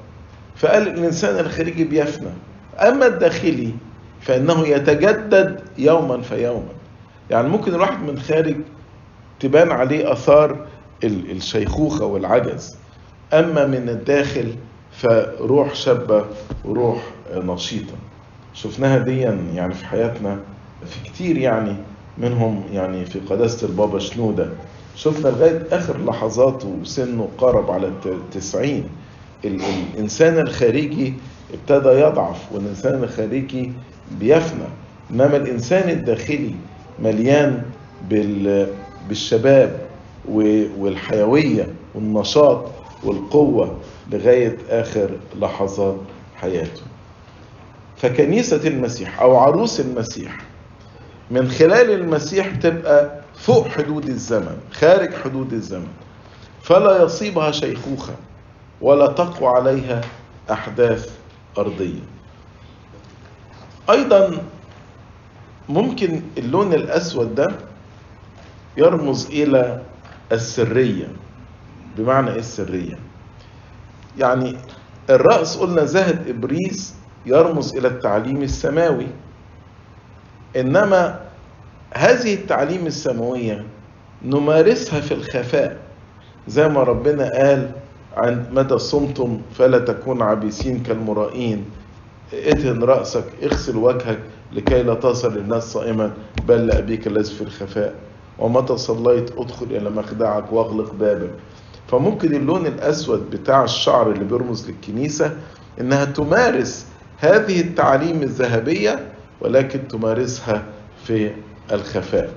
[0.56, 2.30] فقال الإنسان الخارجي بيفنى.
[2.78, 3.70] أما الداخلي
[4.20, 6.68] فإنه يتجدد يوما فيوما.
[7.30, 8.56] يعني ممكن الواحد من خارج
[9.40, 10.66] تبان عليه أثار
[11.04, 12.76] الشيخوخة والعجز.
[13.32, 14.54] أما من الداخل
[14.92, 16.24] فروح شابة
[16.64, 17.02] وروح
[17.34, 17.94] نشيطة.
[18.54, 19.20] شفناها دي
[19.54, 20.38] يعني في حياتنا
[20.86, 21.76] في كتير يعني
[22.18, 24.48] منهم يعني في قداسة البابا شنودة.
[24.98, 28.88] شفنا لغاية آخر لحظاته وسنه قرب على التسعين.
[29.44, 31.14] الإنسان الخارجي
[31.54, 33.72] ابتدى يضعف والإنسان الخارجي
[34.20, 34.68] بيفنى.
[35.10, 36.54] إنما الإنسان الداخلي
[36.98, 37.62] مليان
[39.08, 39.80] بالشباب
[40.78, 42.64] والحيوية والنشاط
[43.04, 43.76] والقوة
[44.12, 45.96] لغاية آخر لحظات
[46.36, 46.82] حياته.
[47.96, 50.38] فكنيسة المسيح أو عروس المسيح
[51.30, 55.88] من خلال المسيح تبقى فوق حدود الزمن خارج حدود الزمن.
[56.62, 58.14] فلا يصيبها شيخوخة
[58.80, 60.00] ولا تقوى عليها
[60.50, 61.10] أحداث
[61.58, 62.00] أرضية.
[63.90, 64.42] أيضا
[65.68, 67.46] ممكن اللون الأسود ده
[68.76, 69.82] يرمز إلى
[70.32, 71.08] السرية.
[71.96, 72.98] بمعنى إيه السرية؟
[74.18, 74.56] يعني
[75.10, 76.94] الرأس قلنا زهد إبريس
[77.26, 79.06] يرمز إلى التعليم السماوي.
[80.56, 81.27] إنما
[81.94, 83.64] هذه التعليم السماوية
[84.24, 85.76] نمارسها في الخفاء.
[86.48, 87.70] زي ما ربنا قال
[88.16, 91.64] عن متى صمتم فلا تكون عبيسين كالمرائين.
[92.34, 94.18] اتهن رأسك اغسل وجهك
[94.52, 96.12] لكي لا تصل الناس صائما
[96.48, 97.94] بل لأبيك الذي في الخفاء.
[98.38, 101.30] ومتى صليت أدخل إلى مخدعك واغلق بابك.
[101.88, 105.36] فممكن اللون الأسود بتاع الشعر اللي بيرمز للكنيسة
[105.80, 106.86] إنها تمارس
[107.18, 109.06] هذه التعاليم الذهبية
[109.40, 110.62] ولكن تمارسها
[111.04, 111.30] في
[111.72, 112.32] الخفاء.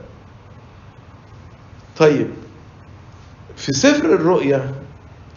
[1.98, 2.28] طيب
[3.56, 4.76] في سفر الرؤيا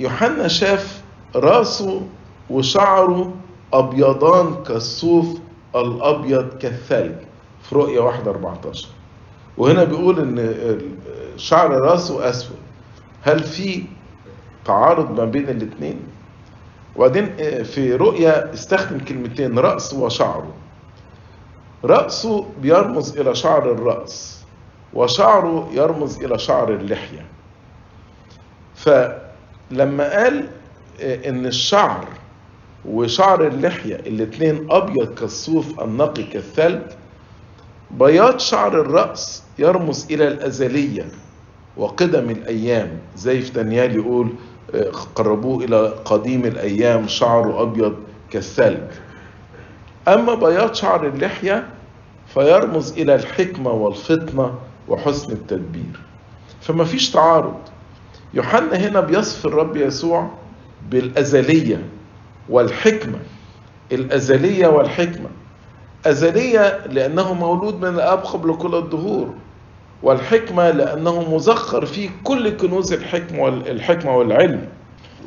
[0.01, 1.03] يوحنا شاف
[1.37, 2.07] راسه
[2.51, 3.35] وشعره
[3.73, 5.39] أبيضان كالصوف
[5.77, 7.15] الأبيض كالثلج
[7.63, 8.89] في رؤيا 1 14
[9.57, 10.79] وهنا بيقول إن
[11.37, 12.57] شعر راسه أسود.
[13.23, 13.85] هل في
[14.65, 16.01] تعارض ما بين الاثنين؟
[16.97, 17.27] وبعدين
[17.65, 20.53] في رؤيا استخدم كلمتين رأس وشعره.
[21.85, 24.40] رأسه بيرمز إلى شعر الرأس
[24.94, 27.27] وشعره يرمز إلى شعر اللحية.
[28.75, 30.47] فلما قال
[31.03, 32.05] إن الشعر
[32.88, 36.83] وشعر اللحية الاتنين أبيض كالصوف النقي كالثلج
[37.90, 41.07] بياض شعر الرأس يرمز إلى الأزلية
[41.77, 42.99] وقدم الأيام.
[43.16, 44.29] زي في دانيال يقول
[45.14, 47.97] قربوه إلى قديم الأيام شعره أبيض
[48.31, 48.90] كالثلج.
[50.09, 51.67] أما بياض شعر اللحية
[52.35, 54.55] فيرمز إلى الحكمة والفطنة
[54.88, 56.01] وحسن التدبير.
[56.61, 57.57] فما فيش تعارض.
[58.35, 60.31] يوحنا هنا بيصف الرب يسوع
[60.90, 61.85] بالأزلية
[62.49, 63.19] والحكمة.
[63.93, 65.29] الأزلية والحكمة.
[66.07, 69.35] أزلية لأنه مولود من الآب قبل كل الدهور
[70.03, 74.69] والحكمة لأنه مزخر فيه كل كنوز الحكمة الحكمة والعلم.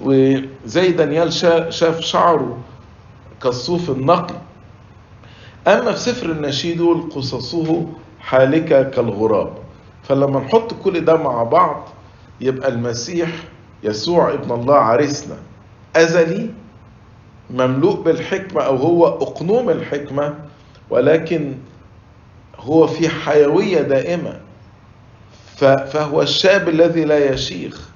[0.03, 1.33] وزي دانيال
[1.73, 2.57] شاف شعره
[3.43, 4.35] كالصوف النقي.
[5.67, 6.81] أما في سفر النشيد
[7.15, 7.85] قصصه
[8.19, 9.53] حالكة كالغراب.
[10.03, 11.87] فلما نحط كل ده مع بعض
[12.41, 13.29] يبقى المسيح
[13.83, 15.35] يسوع ابن الله عريسنا
[15.95, 16.49] أزلي
[17.49, 20.33] مملوء بالحكمة أو هو أقنوم الحكمة
[20.89, 21.53] ولكن
[22.59, 24.39] هو في حيوية دائمة.
[25.91, 27.89] فهو الشاب الذي لا يشيخ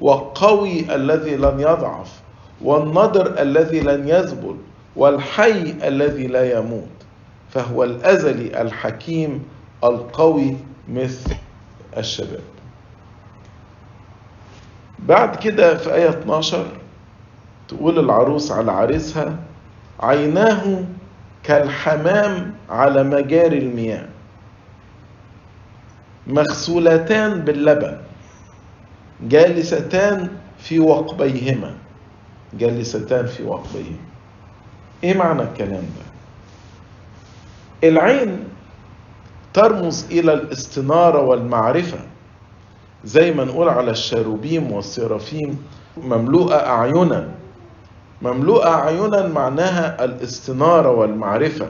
[0.00, 2.20] والقوي الذي لن يضعف
[2.62, 4.56] والنضر الذي لن يذبل
[4.96, 6.99] والحي الذي لا يموت.
[7.50, 9.42] فهو الأزلي الحكيم
[9.84, 10.56] القوي
[10.88, 11.34] مثل
[11.96, 12.40] الشباب.
[14.98, 16.66] بعد كده في آية 12
[17.68, 19.36] تقول العروس على عريسها
[20.00, 20.84] عيناه
[21.42, 24.06] كالحمام على مجاري المياه
[26.26, 27.96] مغسولتان باللبن
[29.22, 31.74] جالستان في وقبيهما
[32.54, 33.96] جالستان في وقبيهما.
[35.04, 36.09] إيه معنى الكلام ده؟
[37.84, 38.44] العين
[39.54, 41.98] ترمز إلى الاستنارة والمعرفة.
[43.04, 45.58] زي ما نقول على الشاروبيم والسرافيم
[45.96, 47.28] مملوءة اعينا.
[48.22, 51.68] مملوءة اعينا معناها الاستنارة والمعرفة.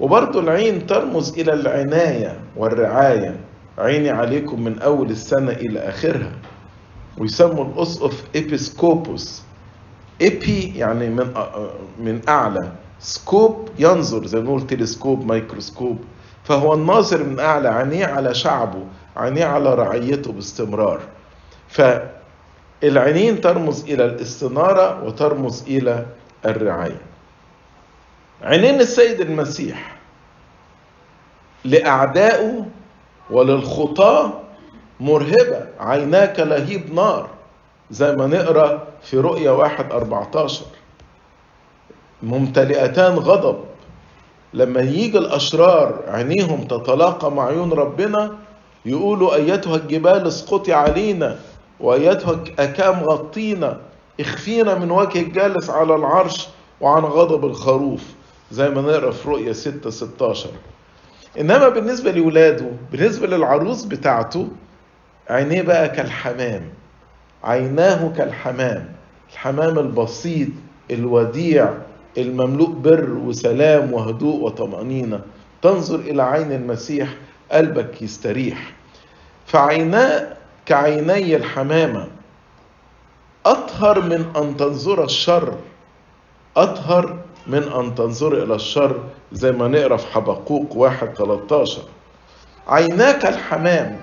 [0.00, 3.36] وبرضو العين ترمز إلى العناية والرعاية.
[3.78, 6.32] عيني عليكم من أول السنة إلى آخرها.
[7.18, 9.42] ويسموا الاسقف επίσκοπος
[10.20, 11.34] επί يعني من
[11.98, 12.72] من أعلى.
[13.00, 15.98] scope ينظر زي ما نقول تلسكوب ميكروسكوب
[16.44, 18.84] فهو الناظر من أعلى عينيه على شعبه
[19.16, 21.00] عينيه على رعيته باستمرار.
[21.68, 26.06] فالعينين ترمز إلى الاستنارة وترمز إلى
[26.46, 27.00] الرعاية.
[28.42, 29.96] عينين السيد المسيح
[31.64, 32.66] لأعدائه
[33.30, 34.32] وللخطاة
[35.00, 35.66] مرهبة.
[35.80, 37.28] عيناك لهيب نار
[37.90, 40.64] زي ما نقرأ في رؤيا واحد 14
[42.22, 43.56] ممتلئتان غضب.
[44.54, 48.32] لما يجي الأشرار عينيهم تتلاقى مع عيون ربنا
[48.84, 51.36] يقولوا أيتها الجبال اسقطي علينا
[51.80, 53.80] وأيتها الأكام غطينا
[54.20, 56.48] اخفينا من وجه الجالس على العرش
[56.80, 58.02] وعن غضب الخروف.
[58.50, 60.48] زي ما نقرأ في رؤيا 6 16
[61.40, 64.48] إنما بالنسبة لاولاده بالنسبة للعروس بتاعته
[65.30, 66.62] عينيه بقى كالحمام.
[67.44, 68.92] عيناه كالحمام.
[69.32, 70.48] الحمام البسيط
[70.90, 71.68] الوديع
[72.18, 75.20] المملوء بر وسلام وهدوء وطمأنينة.
[75.62, 77.08] تنظر إلى عين المسيح
[77.52, 78.72] قلبك يستريح.
[79.46, 82.06] فعيناه كعيني الحمامة
[83.46, 85.54] أطهر من أن تنظر الشر.
[86.56, 89.00] أطهر من أن تنظر إلى الشر
[89.32, 91.82] زي ما نقرأ في حبقوق واحد 13
[92.68, 93.96] عيناك الحمام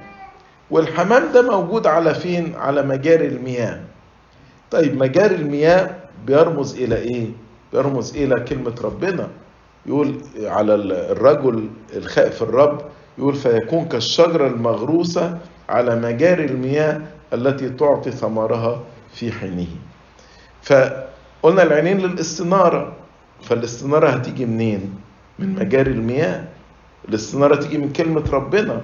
[0.71, 3.80] والحمام ده موجود على فين؟ على مجاري المياه.
[4.71, 5.95] طيب مجاري المياه
[6.26, 7.28] بيرمز إلى إيه؟
[7.73, 9.27] بيرمز إلى كلمة ربنا.
[9.86, 10.75] يقول على
[11.12, 12.81] الرجل الخائف الرب
[13.17, 15.38] يقول فيكون كالشجرة المغروسة
[15.69, 17.01] على مجاري المياه
[17.33, 18.81] التي تعطي ثمرها
[19.13, 19.67] في حينه.
[20.63, 22.93] فقلنا العينين للاستنارة.
[23.41, 24.95] فالاستنارة هتيجي منين؟
[25.39, 26.43] من مجاري المياه.
[27.09, 28.81] الاستنارة تيجي من كلمة ربنا.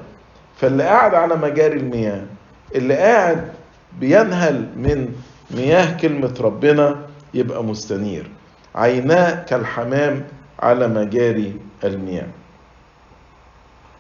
[0.58, 2.23] فاللي قاعد على مجاري المياه
[2.75, 3.52] اللي قاعد
[3.99, 5.13] بينهل من
[5.52, 6.95] مياه كلمة ربنا
[7.34, 8.30] يبقى مستنير.
[8.75, 10.27] عيناه كالحمام
[10.60, 12.27] على مجاري المياه.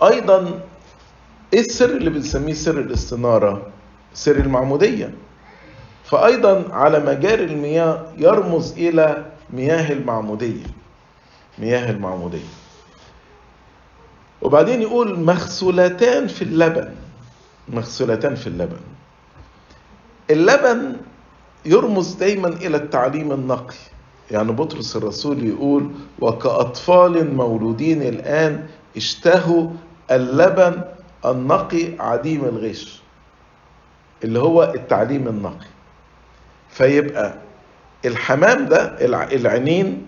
[0.03, 0.59] أيضا
[1.53, 3.67] إيه السر اللي بنسميه سر الاستنارة؟
[4.13, 5.13] سر المعمودية.
[6.05, 10.65] فايضا على مجاري المياه يرمز إلى مياه المعمودية.
[11.59, 12.49] مياه المعمودية.
[14.41, 16.95] وبعدين يقول مغسولتان في اللبن.
[17.69, 18.79] مغسولتان في اللبن.
[20.29, 20.95] اللبن
[21.65, 23.75] يرمز دايما إلى التعليم النقي
[24.31, 29.69] يعني بطرس الرسول يقول وكأطفال مولودين الآن اشتهوا
[30.11, 30.81] اللبن
[31.25, 33.01] النقي عديم الغش
[34.23, 35.65] اللي هو التعليم النقي.
[36.69, 37.33] فيبقى
[38.05, 38.95] الحمام ده
[39.35, 40.07] العينين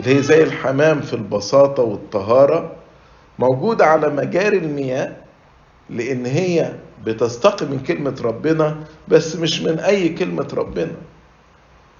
[0.00, 2.72] اللي هي زي الحمام في البساطة والطهارة
[3.38, 5.16] موجودة على مجاري المياه
[5.90, 6.72] لأن هي
[7.04, 8.76] بتستقي من كلمة ربنا
[9.08, 10.92] بس مش من أي كلمة ربنا.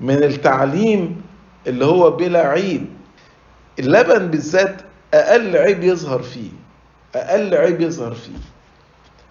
[0.00, 1.22] من التعليم
[1.66, 2.86] اللي هو بلا عيب
[3.78, 4.80] اللبن بالذات
[5.14, 6.50] أقل عيب يظهر فيه
[7.14, 8.38] أقل عيب يظهر فيه.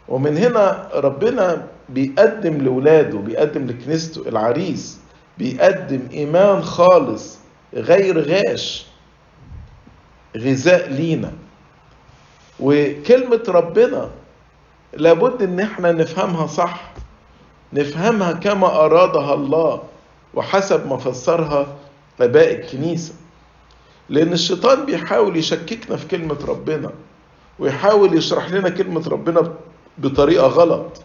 [0.08, 5.00] ومن هنا ربنا بيقدم لولاده بيقدم لكنيسته العريس
[5.38, 7.38] بيقدم إيمان خالص
[7.74, 8.86] غير غاش
[10.38, 11.32] غذاء لينا.
[12.60, 14.10] وكلمة ربنا
[14.94, 16.92] لابد إن إحنا نفهمها صح
[17.74, 19.84] نفهمها كما أرادها الله
[20.34, 21.68] وحسب ما فسرها
[22.22, 23.14] أباء الكنيسة.
[24.10, 26.92] لأن الشيطان بيحاول يشككنا في كلمة ربنا
[27.60, 29.54] ويحاول يشرح لنا كلمة ربنا
[29.98, 31.02] بطريقة غلط.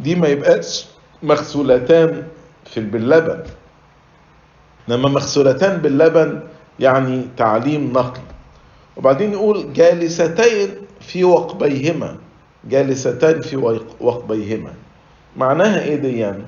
[0.00, 0.86] دي ما يبقاش
[1.22, 2.26] مغسولتان
[2.64, 3.42] في باللبن.
[4.88, 6.40] إنما مغسولتان باللبن
[6.80, 8.20] يعني تعليم نقي
[8.96, 12.16] وبعدين يقول جالستين في وقبيهما.
[12.64, 13.56] جالستان في
[14.00, 14.72] وقبيهما.
[15.36, 16.42] معناها إيه دي يعني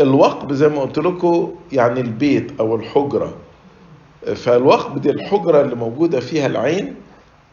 [0.00, 3.34] الوقب زي ما قلت لكم يعني البيت أو الحجرة.
[4.36, 6.94] فالوقب دي الحجرة اللي موجودة فيها العين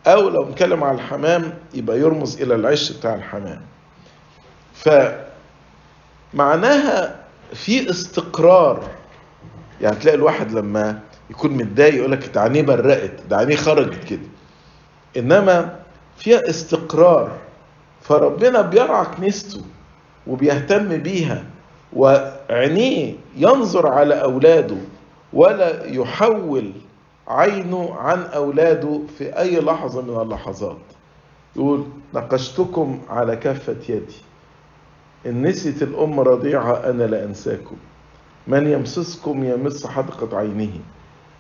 [0.07, 3.61] أو لو نتكلم على الحمام يبقى يرمز إلى العش بتاع الحمام.
[6.33, 7.15] فمعناها
[7.53, 8.83] في استقرار.
[9.81, 14.27] يعني تلاقي الواحد لما يكون متضايق يقول لك ده عينيه برقت ده عينيه خرجت كده.
[15.17, 15.79] إنما
[16.17, 17.31] فيها استقرار.
[18.01, 19.61] فربنا بيرعى كنيسته
[20.27, 21.43] وبيهتم بيها.
[21.95, 24.75] وعينيه ينظر على أولاده
[25.33, 26.71] ولا يحول
[27.27, 30.77] عينه عن أولاده في أي لحظة من اللحظات.
[31.55, 34.15] يقول نقشتكم على كافة يدي.
[35.25, 37.75] إن نسيت الأم رضيعة أنا لا أنساكم.
[38.47, 40.71] من يمسسكم يمس حدقة عينه.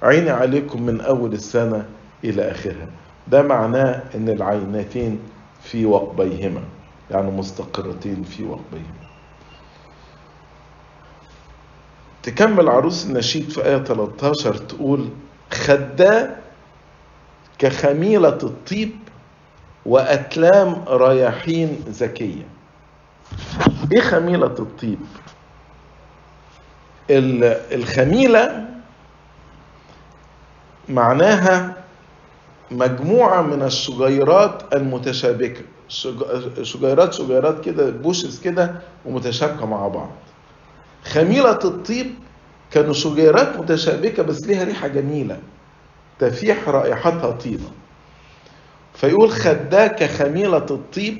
[0.03, 1.85] عيني عليكم من أول السنة
[2.23, 2.87] إلى آخرها.
[3.27, 5.19] ده معناه إن العينتين
[5.61, 6.61] في وقبيهما
[7.11, 9.02] يعني مستقرتين في وقبيهما.
[12.23, 15.09] تكمل عروس النشيد في آية 13 تقول
[15.51, 16.35] خدا
[17.59, 18.91] كخميلة الطيب
[19.85, 22.47] وأكلام رياحين زكية.
[23.91, 24.99] إيه خميلة الطيب؟
[27.09, 28.65] الخميلة
[30.89, 31.75] معناها
[32.71, 35.61] مجموعة من الشجيرات المتشابكة.
[36.61, 40.11] شجيرات شجيرات كده بوشز كده ومتشابكة مع بعض.
[41.03, 42.13] خميلة الطيب
[42.71, 45.39] كانوا شجيرات متشابكة بس ليها ريحة جميلة.
[46.19, 47.71] تفيح رائحتها طيبة.
[48.93, 51.17] فيقول خداك خميلة الطيب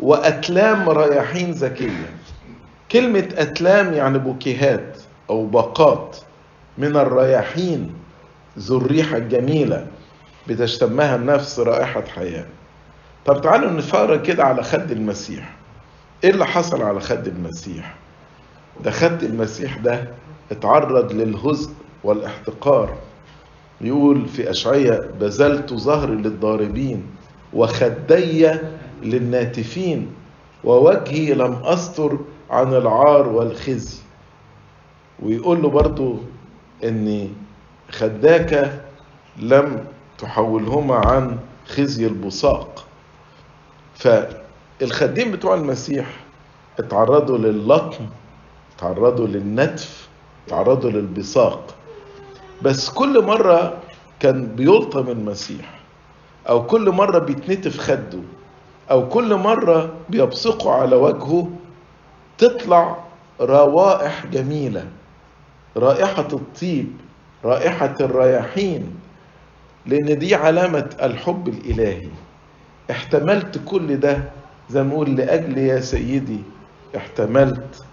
[0.00, 2.10] وأتلام رياحين زكية.
[2.92, 4.98] كلمة أتلام يعني بوكيهات
[5.30, 6.16] أو باقات
[6.78, 7.94] من الرياحين
[8.58, 9.86] ذو الريحة الجميلة
[10.48, 12.46] بتشتمها النفس رائحة حياة.
[13.26, 15.54] طب تعالوا نفرج كده على خد المسيح.
[16.24, 17.94] إيه اللي حصل على خد المسيح؟
[18.84, 20.08] ده خد المسيح ده
[20.50, 21.70] اتعرض للهزء
[22.04, 22.96] والاحتقار.
[23.80, 27.06] يقول في أشعية بذلت ظهري للضاربين
[27.52, 28.50] وخدي
[29.02, 30.10] للناتفين
[30.64, 32.18] ووجهي لم أستر
[32.50, 33.98] عن العار والخزي.
[35.22, 36.16] ويقول له برضو
[36.84, 37.28] إن
[37.90, 38.80] خداك
[39.38, 39.84] لم
[40.18, 42.84] تحولهما عن خزي البصاق.
[44.82, 46.06] الخدين بتوع المسيح
[46.78, 48.06] اتعرضوا للطم
[48.76, 50.08] اتعرضوا للنتف
[50.46, 51.74] اتعرضوا للبصاق.
[52.62, 53.78] بس كل مرة
[54.20, 55.80] كان بيلطم المسيح
[56.48, 58.18] أو كل مرة بيتنتف خده
[58.90, 61.50] أو كل مرة بيبصقوا على وجهه
[62.38, 62.96] تطلع
[63.40, 64.84] روائح جميلة.
[65.76, 66.92] رائحة الطيب
[67.44, 68.94] رائحة الرياحين.
[69.86, 72.08] لأن دي علامة الحب الإلهي.
[72.90, 74.24] احتملت كل ده
[74.70, 76.40] زي ما لأجل يا سيدي
[76.96, 77.84] احتملت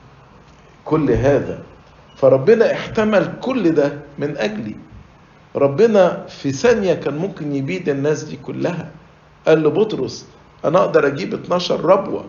[0.85, 1.59] كل هذا.
[2.15, 4.75] فربنا احتمل كل ده من أجلي.
[5.55, 8.89] ربنا في ثانية كان ممكن يبيد الناس دي كلها.
[9.47, 10.25] قال لبطرس
[10.65, 12.25] أنا أقدر أجيب 12 ربوة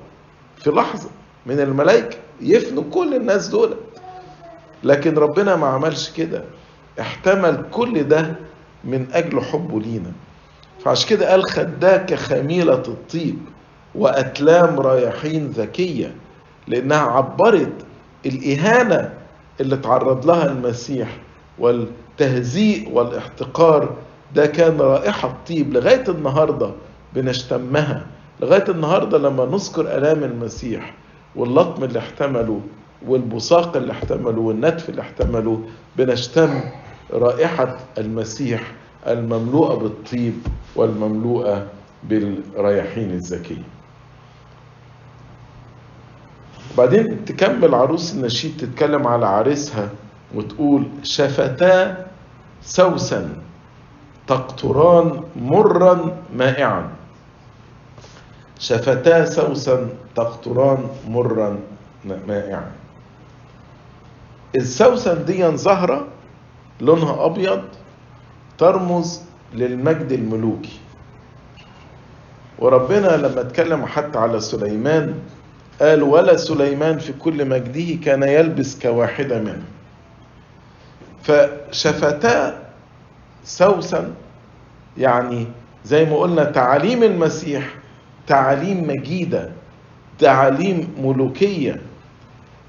[0.56, 1.10] في لحظة
[1.46, 3.74] من الملائكة يفنوا كل الناس دول.
[4.84, 6.44] لكن ربنا ما عملش كده.
[7.00, 8.34] احتمل كل ده
[8.84, 10.12] من أجل حبه لينا.
[10.84, 13.38] فعشان كده قال خداك خميلة الطيب
[13.94, 16.14] وأتلام رايحين ذكية
[16.68, 17.83] لأنها عبرت
[18.26, 19.14] الإهانة
[19.60, 21.08] اللي تعرض لها المسيح
[21.58, 23.94] والتهزيء والاحتقار
[24.34, 26.70] ده كان رائحة طيب لغاية النهاردة
[27.14, 28.06] بنشتمها
[28.40, 30.94] لغاية النهاردة لما نذكر ألام المسيح
[31.36, 32.60] واللطم اللي احتمله
[33.06, 35.60] والبصاق اللي احتمله والنتف اللي احتمله
[35.96, 36.60] بنشتم
[37.12, 38.72] رائحة المسيح
[39.06, 40.34] المملوءة بالطيب
[40.76, 41.66] والمملوءة
[42.08, 43.62] بالرياحين الزكية
[46.78, 49.88] بعدين تكمل عروس النشيد تتكلم على عريسها
[50.34, 52.06] وتقول شفتا
[52.62, 53.36] سوسا
[54.26, 56.90] تقطران مرا مائعا.
[58.58, 61.58] شفتا سوسا تقطران مرا
[62.04, 62.70] مائعا.
[64.56, 66.06] السوسن دي زهرة
[66.80, 67.62] لونها أبيض
[68.58, 69.20] ترمز
[69.54, 70.78] للمجد الملوكي.
[72.58, 75.14] وربنا لما اتكلم حتى على سليمان
[75.80, 79.64] قال ولا سليمان في كل مجده كان يلبس كواحدة منه.
[81.22, 82.62] فشفتا
[83.44, 84.10] سوسن
[84.98, 85.46] يعني
[85.84, 87.68] زي ما قلنا تعاليم المسيح
[88.26, 89.50] تعاليم مجيدة
[90.18, 91.80] تعاليم ملوكية.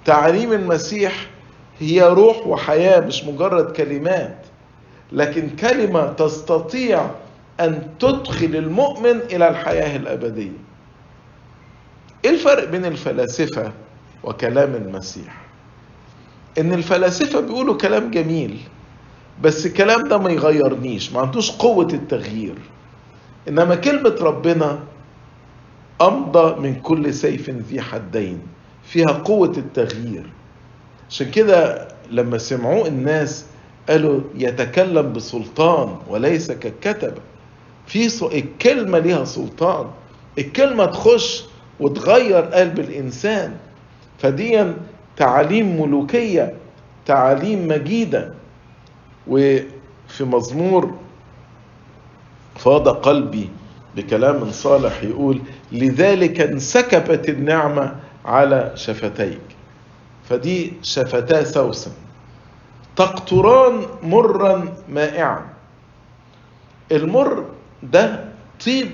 [0.06, 1.28] تعاليم المسيح
[1.80, 4.38] هي روح وحياة مش مجرد كلمات.
[5.12, 7.10] لكن كلمة تستطيع
[7.60, 10.65] أن تدخل المؤمن إلى الحياة الأبدية.
[12.26, 13.72] إيه الفرق بين الفلاسفة
[14.24, 15.42] وكلام المسيح؟
[16.58, 18.58] إن الفلاسفة بيقولوا كلام جميل
[19.42, 22.56] بس الكلام ده ما يغيرنيش ما عندوش قوة التغيير.
[23.48, 24.80] إنما كلمة ربنا
[26.02, 28.42] أمضى من كل سيف ذي حدين
[28.84, 30.26] فيها قوة التغيير.
[31.10, 33.46] عشان كده لما سمعوه الناس
[33.90, 37.22] قالوا يتكلم بسلطان وليس كالكتبة
[37.88, 38.28] في سو...
[38.28, 39.86] الكلمة ليها سلطان.
[40.40, 41.44] الكلمة تخش
[41.80, 43.58] وتغير قلب الإنسان.
[44.20, 44.74] فدي
[45.18, 46.54] تعاليم ملوكية
[47.06, 48.34] تعاليم مجيدة.
[49.28, 50.96] وفي مزمور
[52.56, 53.50] فاض قلبي
[53.96, 57.96] بكلام صالح يقول لذلك انسكبت النعمة
[58.26, 59.42] على شفتيك.
[60.30, 61.92] فدي شفتا سوسن
[62.96, 65.46] تقطران مرا مائعا.
[66.92, 67.46] المر
[67.84, 68.26] ده
[68.66, 68.90] طيب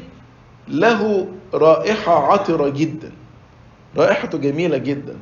[0.67, 3.11] له رائحة عطرة جدا.
[3.97, 5.15] رائحته جميلة جدا.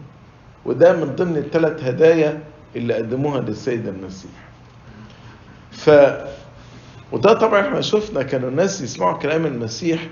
[0.65, 2.39] وده من ضمن الثلاث هدايا
[2.75, 4.31] اللي قدموها للسيد المسيح.
[5.71, 5.89] ف
[7.11, 10.07] وده طبعا إحنا شفنا كانوا الناس يسمعوا كلام المسيح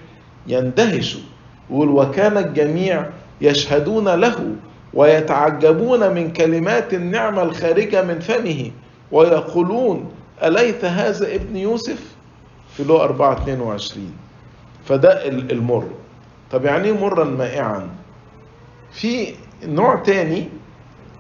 [0.47, 1.22] يندهشوا.
[1.70, 3.09] وكان الجميع
[3.41, 4.55] يشهدون له
[4.93, 8.72] ويتعجبون من كلمات النعمة الخارجة من فمه
[9.11, 10.11] ويقولون
[10.43, 12.15] أليت هذا ابن يوسف؟
[12.78, 14.11] في لو 4 22
[14.86, 15.88] فده المر.
[16.52, 17.89] طب يعني إيه مرا مائعا؟
[18.91, 19.34] في
[19.66, 20.50] نوع تاني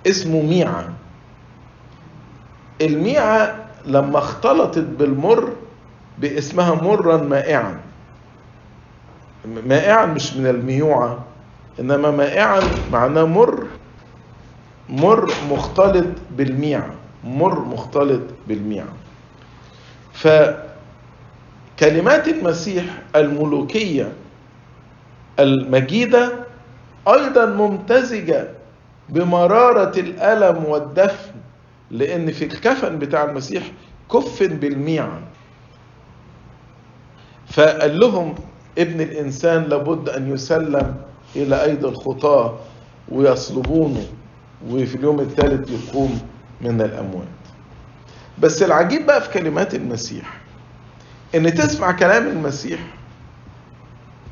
[0.07, 0.89] اسمه ميعة
[2.81, 3.55] الميعة
[3.85, 5.49] لما اختلطت بالمر
[6.17, 7.79] باسمها مرا مائعا.
[9.65, 11.19] مائعا مش من الميوعة
[11.79, 12.59] إنما مائعا
[12.91, 13.63] معناه مر
[14.89, 18.93] مر مختلط بالميعة مر مختلط بالميعة.
[20.13, 20.67] فكلمات
[22.27, 22.83] المسيح
[23.15, 24.11] الملوكية
[25.39, 26.31] المجيدة
[27.07, 28.47] أيضا ممتزجة
[29.09, 31.31] بمرارة الألم والدفن
[31.91, 33.63] لأن في الكفن بتاع المسيح
[34.13, 35.19] كفن بالميعة
[37.47, 38.35] فقال لهم
[38.77, 40.95] ابن الإنسان لابد أن يسلم
[41.35, 42.55] إلى أيدي الخطاة
[43.09, 44.05] ويصلبونه
[44.69, 46.19] وفي اليوم الثالث يقوم
[46.61, 47.27] من الأموات.
[48.39, 50.37] بس العجيب بقى في كلمات المسيح
[51.35, 52.79] إن تسمع كلام المسيح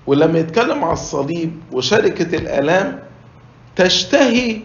[0.07, 2.99] ولما يتكلم على الصليب وشركة الآلام
[3.75, 4.61] تشتهي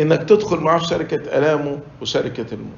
[0.00, 2.72] إنك تدخل معاه في شركة آلامه وشركة الموت.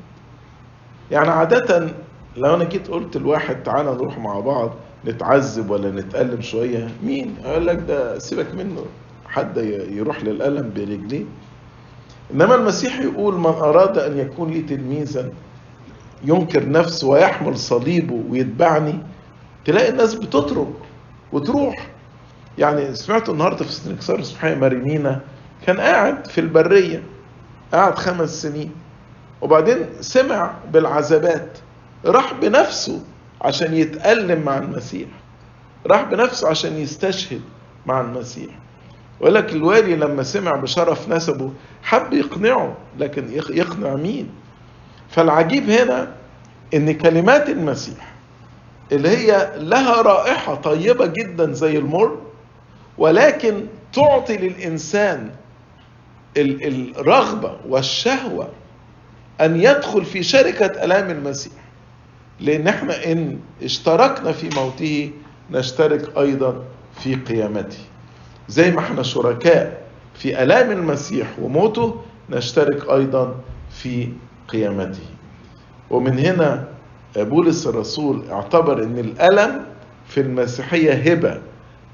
[1.10, 1.90] يعني عادة
[2.36, 4.70] لو أنا جيت قلت لواحد تعالى نروح مع بعض
[5.06, 8.84] نتعذب ولا نتألم شوية مين؟ يقول لك ده سيبك منه
[9.26, 9.56] حد
[9.90, 11.24] يروح للألم برجليه.
[12.34, 15.30] إنما المسيح يقول من أراد أن يكون لي تلميذا
[16.24, 18.98] ينكر نفسه ويحمل صليبه ويتبعني
[19.64, 20.68] تلاقي الناس بتترك
[21.32, 21.86] وتروح.
[22.58, 25.20] يعني سمعت النهارده في سنكسار صبحية مارينينا
[25.66, 27.02] كان قاعد في البرية
[27.72, 28.70] قاعد خمس سنين
[29.40, 31.58] وبعدين سمع بالعذابات
[32.04, 33.00] راح بنفسه
[33.42, 35.08] عشان يتألم مع المسيح
[35.86, 37.40] راح بنفسه عشان يستشهد
[37.86, 38.50] مع المسيح.
[39.20, 44.28] ويقول لك الوالي لما سمع بشرف نسبه حب يقنعه لكن يقنع مين؟
[45.10, 46.14] فالعجيب هنا
[46.74, 48.12] إن كلمات المسيح
[48.92, 52.18] اللي هي لها رائحة طيبة جدا زي المر
[52.98, 55.30] ولكن تعطي للإنسان
[56.36, 58.48] الرغبة والشهوة
[59.40, 61.52] أن يدخل في شركة ألام المسيح.
[62.40, 65.10] لأن إحنا إن اشتركنا في موته
[65.50, 66.64] نشترك أيضا
[67.00, 67.78] في قيامته.
[68.48, 69.82] زي ما إحنا شركاء
[70.14, 73.34] في ألام المسيح وموته نشترك أيضا
[73.70, 74.08] في
[74.48, 75.06] قيامته.
[75.90, 76.68] ومن هنا
[77.16, 79.64] بولس الرسول اعتبر إن الألم
[80.08, 81.40] في المسيحية هبة.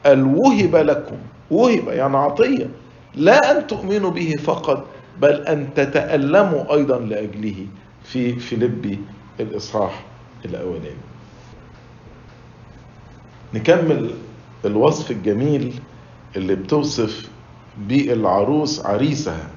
[0.06, 1.16] الوهب لكم
[1.50, 2.70] وهب يعني عطية
[3.14, 4.84] لا أن تؤمنوا به فقط
[5.20, 7.66] بل أن تتألموا أيضا لأجله
[8.04, 8.98] في فيلبي
[9.40, 10.04] الإصحاح
[10.44, 11.08] الأولاني.
[13.54, 14.10] نكمل
[14.64, 15.80] الوصف الجميل
[16.36, 17.28] اللي بتوصف
[17.78, 19.48] بيه العروس عريسها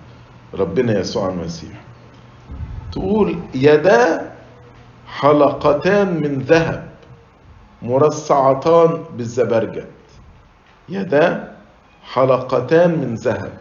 [0.53, 1.81] ربنا يسوع المسيح.
[2.91, 4.31] تقول يدا
[5.07, 6.89] حلقتان من ذهب
[7.81, 9.85] مرصعتان بالزبرجد
[10.91, 11.55] يدا
[12.03, 13.53] حلقتان من ذهب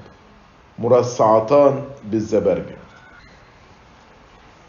[0.78, 2.76] مرصعتان بالزبرجد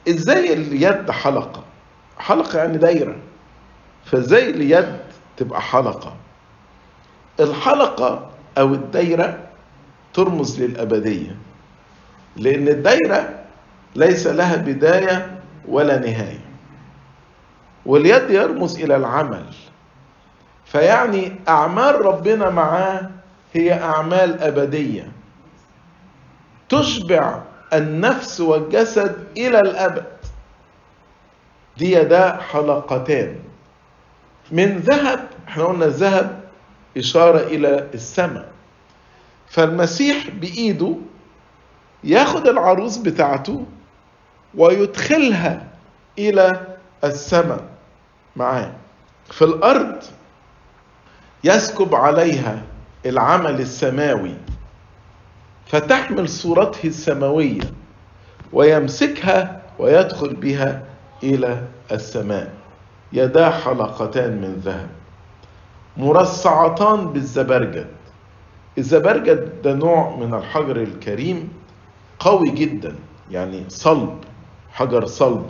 [0.09, 1.63] إزاي اليد حلقة؟
[2.17, 3.15] حلقة يعني دايرة.
[4.05, 4.97] فإزاي اليد
[5.37, 6.15] تبقى حلقة؟
[7.39, 9.39] الحلقة أو الدايرة
[10.13, 11.35] ترمز للأبدية
[12.35, 13.39] لأن الدايرة
[13.95, 16.45] ليس لها بداية ولا نهاية
[17.85, 19.45] واليد يرمز إلى العمل.
[20.71, 23.09] فيعني أعمال ربنا معاه
[23.53, 25.11] هي أعمال أبدية.
[26.69, 27.41] تشبع
[27.73, 30.05] النفس والجسد إلى الأبد.
[31.77, 33.35] دي يدا حلقتان
[34.51, 36.39] من ذهب إحنا قلنا الذهب
[36.97, 38.51] إشارة إلى السماء.
[39.47, 40.95] فالمسيح بإيده
[42.03, 43.65] ياخد العروس بتاعته
[44.55, 45.67] ويدخلها
[46.19, 46.61] إلى
[47.03, 47.63] السماء
[48.35, 48.71] معاه.
[49.31, 50.03] في الأرض
[51.43, 52.61] يسكب عليها
[53.05, 54.33] العمل السماوي
[55.65, 57.61] فتحمل صورته السماوية
[58.53, 60.83] ويمسكها ويدخل بها
[61.23, 61.61] إلى
[61.91, 62.51] السماء.
[63.13, 64.89] يدا حلقتان من ذهب.
[65.97, 67.87] مرصعتان بالزبرجد.
[68.77, 71.53] الزبرجد ده نوع من الحجر الكريم
[72.19, 72.95] قوي جدا
[73.31, 74.17] يعني صلب
[74.73, 75.45] حجر صلب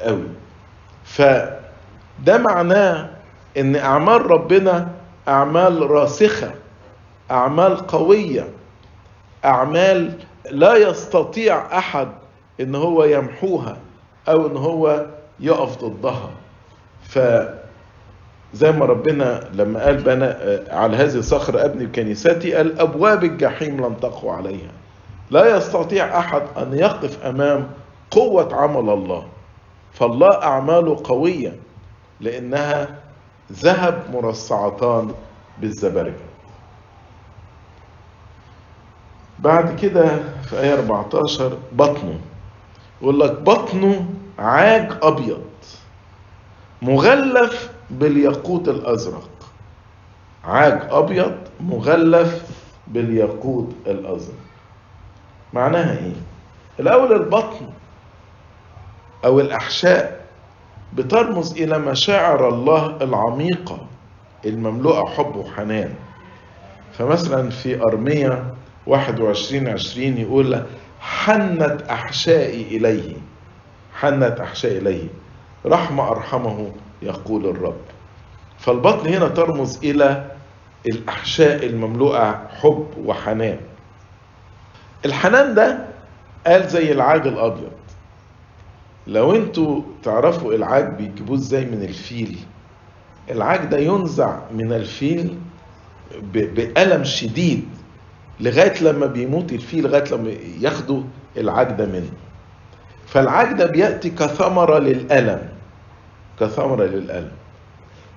[0.00, 0.28] قوي.
[1.04, 3.10] فده معناه
[3.56, 4.88] إن أعمال ربنا
[5.28, 6.50] أعمال راسخة
[7.30, 8.48] أعمال قوية
[9.44, 10.12] أعمال
[10.50, 12.08] لا يستطيع أحد
[12.60, 13.76] إن هو يمحوها
[14.28, 15.06] أو إن هو
[15.40, 16.30] يقف ضدها.
[17.02, 17.18] ف
[18.54, 20.24] زي ما ربنا لما قال بنى
[20.70, 24.70] على هذه الصخرة أبني كنيستي قال أبواب الجحيم لن تقوى عليها.
[25.30, 27.70] لا يستطيع أحد أن يقف أمام
[28.10, 29.26] قوة عمل الله.
[29.92, 31.56] فالله أعماله قوية
[32.20, 32.88] لأنها
[33.52, 35.14] ذهب مرصعتان
[35.60, 36.26] بالزبرجة
[39.38, 42.18] بعد كده في آية 14 بطنه.
[43.02, 45.44] يقول لك بطنه عاج أبيض
[46.82, 49.28] مغلف بالياقوت الأزرق.
[50.44, 52.42] عاج أبيض مغلف
[52.86, 54.34] بالياقوت الأزرق.
[55.52, 56.12] معناها إيه؟
[56.80, 57.66] الأول البطن
[59.24, 60.15] أو الأحشاء
[60.92, 63.78] بترمز إلى مشاعر الله العميقة
[64.46, 65.94] المملوءة حب وحنان.
[66.92, 68.54] فمثلا في أرمية
[68.86, 70.62] 21 20 يقول
[71.00, 73.16] حنت أحشائي إليه.
[73.94, 75.08] حنت أحشائي إليه.
[75.66, 76.72] رحمة أرحمه
[77.02, 77.80] يقول الرب.
[78.58, 80.30] فالبطن هنا ترمز إلى
[80.86, 83.58] الأحشاء المملوءة حب وحنان.
[85.04, 85.78] الحنان ده
[86.46, 87.70] قال زي العاج الأبيض.
[89.06, 92.38] لو أنتوا تعرفوا العاج بيجيبوه إزاي من الفيل
[93.30, 95.38] العاج ده ينزع من الفيل
[96.32, 97.64] بألم شديد
[98.40, 100.30] لغاية لما بيموت الفيل لغاية لما
[100.60, 101.02] ياخدوا
[101.36, 102.10] العاج ده منه.
[103.06, 105.48] فالعاج ده بيأتي كثمرة للألم
[106.40, 107.30] كثمرة للألم.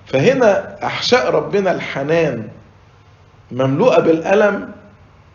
[0.06, 2.48] فهنا أحشاء ربنا الحنان
[3.52, 4.70] مملوءة بالألم؟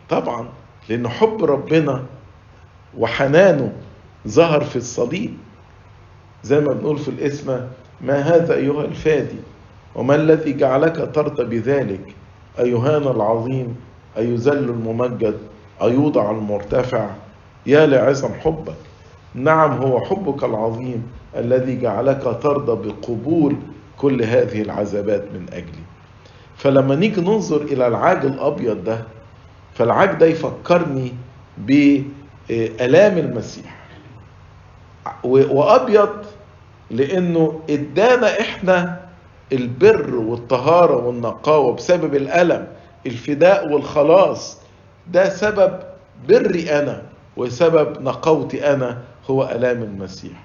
[0.08, 0.48] طبعا
[0.88, 2.02] لأن حب ربنا
[2.98, 3.72] وحنانه
[4.28, 5.36] ظهر في الصليب.
[6.46, 7.60] زي ما بنقول في الاسم
[8.00, 9.36] ما هذا أيها الفادي؟
[9.94, 12.14] وما الذي جعلك ترضى بذلك؟
[12.58, 13.76] أيهان العظيم؟
[14.18, 15.38] أيذل الممجد؟
[15.82, 17.10] أيوضع المرتفع؟
[17.66, 18.74] يا لعظم حبك.
[19.34, 21.02] نعم هو حبك العظيم
[21.36, 23.56] الذي جعلك ترضى بقبول
[23.98, 25.84] كل هذه العذابات من أجلي.
[26.56, 28.98] فلما نيجي ننظر إلى العاج الأبيض ده
[29.74, 31.12] فالعاج ده يفكرني
[31.58, 33.76] بآلام المسيح.
[35.24, 36.08] وأبيض
[36.90, 39.00] لأنه إدانا إحنا
[39.52, 42.66] البر والطهارة والنقاوة بسبب الألم
[43.06, 44.58] الفداء والخلاص.
[45.12, 45.78] ده سبب
[46.28, 47.02] بري أنا
[47.36, 48.98] وسبب نقاوتي أنا
[49.30, 50.44] هو ألام المسيح.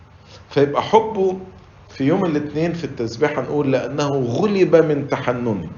[0.50, 1.38] فيبقى حبه
[1.90, 5.70] في يوم الاثنين في التسبيحة نقول لأنه غلب من تحنني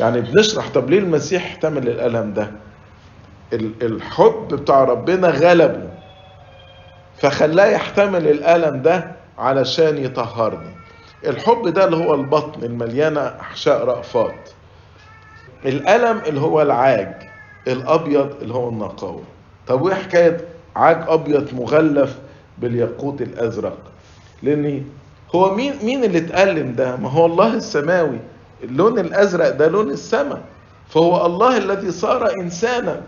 [0.00, 2.50] يعني بنشرح طب ليه المسيح احتمل الألم ده.
[3.82, 5.88] الحب بتاع ربنا غلبه.
[7.18, 10.70] فخلاه يحتمل الألم ده علشان يطهرني.
[11.26, 14.50] الحب ده اللي هو البطن المليانة أحشاء رأفات.
[15.64, 17.14] الألم اللي هو العاج
[17.68, 19.22] الأبيض اللي هو النقاوة.
[19.66, 20.40] طب وإيه حكاية
[20.76, 22.18] عاج أبيض مغلف
[22.58, 23.78] بالياقوت الأزرق؟
[24.42, 24.84] لأن
[25.34, 28.18] هو مين مين اللي اتألم ده؟ ما هو الله السماوي.
[28.62, 30.42] اللون الأزرق ده لون السماء.
[30.88, 33.02] فهو الله الذي صار إنسانا.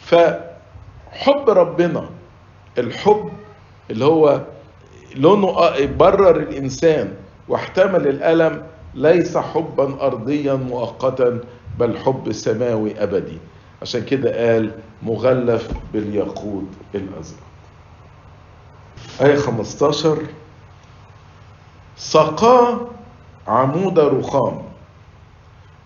[0.00, 2.08] فحب ربنا
[2.78, 3.30] الحب
[3.90, 4.40] اللي هو
[5.16, 7.12] لونه برر الإنسان
[7.48, 8.62] واحتمل الألم
[8.94, 11.40] ليس حبا أرضيا مؤقتا
[11.78, 13.38] بل حب سماوي أبدي.
[13.82, 14.70] عشان كده قال
[15.02, 17.38] مغلف بالياقوت الأزرق.
[19.20, 20.18] آية 15
[21.96, 22.80] سقاه
[23.48, 24.62] عمود رخام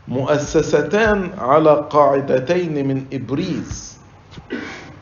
[0.08, 3.98] مؤسستان على قاعدتين من إبريز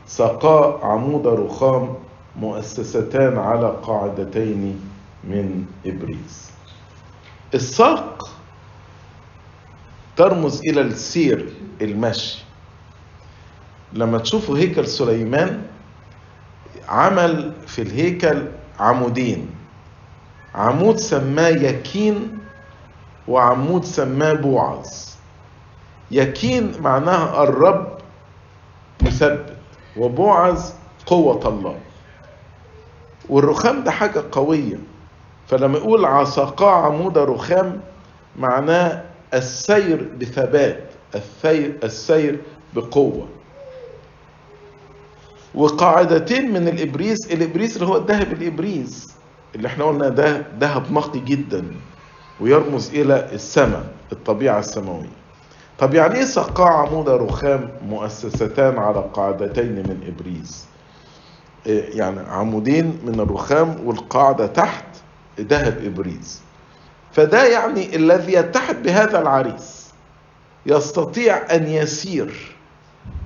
[0.07, 1.95] سقاه عمود رخام
[2.37, 4.81] مؤسستان على قاعدتين
[5.25, 6.51] من إبريز
[7.55, 8.31] الساق
[10.17, 12.45] ترمز إلى السير المشي.
[13.93, 15.63] لما تشوفوا هيكل سليمان
[16.89, 18.47] عمل في الهيكل
[18.81, 19.51] عمودين.
[20.55, 22.39] عمود سماه يكين
[23.29, 25.17] وعمود سماه بوعز
[26.11, 27.99] يكين معناها الرب
[29.03, 29.57] مثبت
[29.97, 30.75] وبوعز
[31.07, 31.77] قوة الله.
[33.29, 34.79] والرخام ده حاجة قوية.
[35.49, 37.81] فلما يقول عصقا عمود رخام
[38.39, 39.03] معناه
[39.35, 42.41] السير بثبات السير, السير
[42.75, 43.27] بقوة.
[45.55, 49.15] وقاعدتين من الإبريز الإبريز اللي هو الذهب الإبريز
[49.55, 51.65] اللي إحنا قلنا ده ذهب نقي جدا
[52.41, 55.09] ويرمز إلى السماء الطبيعة السماوية.
[55.79, 60.67] طب يعني إيه سقاع عمود رخام مؤسستان على قاعدتين من إبريز
[61.67, 64.85] يعني عمودين من الرخام والقاعدة تحت
[65.41, 66.43] ذهب إبريز.
[67.13, 69.87] فده يعني الذي يتحد بهذا العريس
[70.67, 72.57] يستطيع أن يسير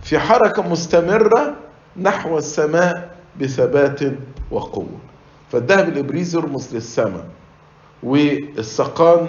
[0.02, 1.54] في حركة مستمرة
[1.96, 4.00] نحو السماء بثبات
[4.50, 4.98] وقوة.
[5.52, 7.26] فالذهب الإبريز يرمز للسماء
[8.02, 9.28] والسقان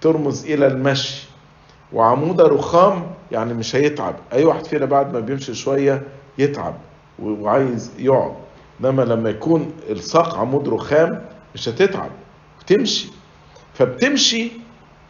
[0.00, 1.28] ترمز إلى المشي
[1.92, 4.14] وعمود رخام يعني مش هيتعب.
[4.32, 6.02] أي واحد فينا بعد ما بيمشي شوية
[6.38, 6.74] يتعب.
[7.22, 8.32] وعايز يقعد.
[8.80, 11.22] إنما لما يكون الساق عمود رخام
[11.54, 12.10] مش هتتعب
[12.60, 13.08] بتمشي
[13.74, 14.52] فبتمشي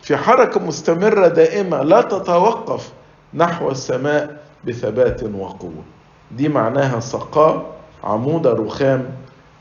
[0.02, 2.92] في حركة مستمرة دائمة لا تتوقف
[3.34, 5.82] نحو السماء بثبات وقوة.
[6.30, 7.66] دي معناها سقاء
[8.04, 9.08] عمود رخام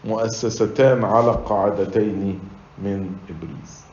[0.06, 2.39] مؤسستان على قاعدتين
[2.84, 3.84] من إبليس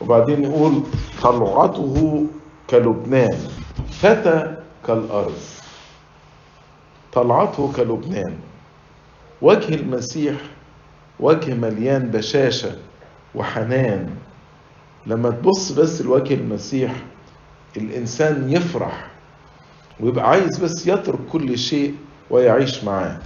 [0.00, 0.82] وبعدين نقول
[1.22, 2.26] طلعته
[2.70, 3.38] كلبنان
[3.90, 4.56] فتى
[4.86, 5.61] كالأرض.
[7.12, 8.34] طلعته كلبنان.
[9.42, 10.34] وجه المسيح
[11.20, 12.76] وجه مليان بشاشة
[13.34, 14.10] وحنان.
[15.06, 16.92] لما تبص بس لوجه المسيح
[17.76, 19.06] الإنسان يفرح
[20.00, 21.94] ويبقى عايز بس يترك كل شيء
[22.30, 23.18] ويعيش معاه.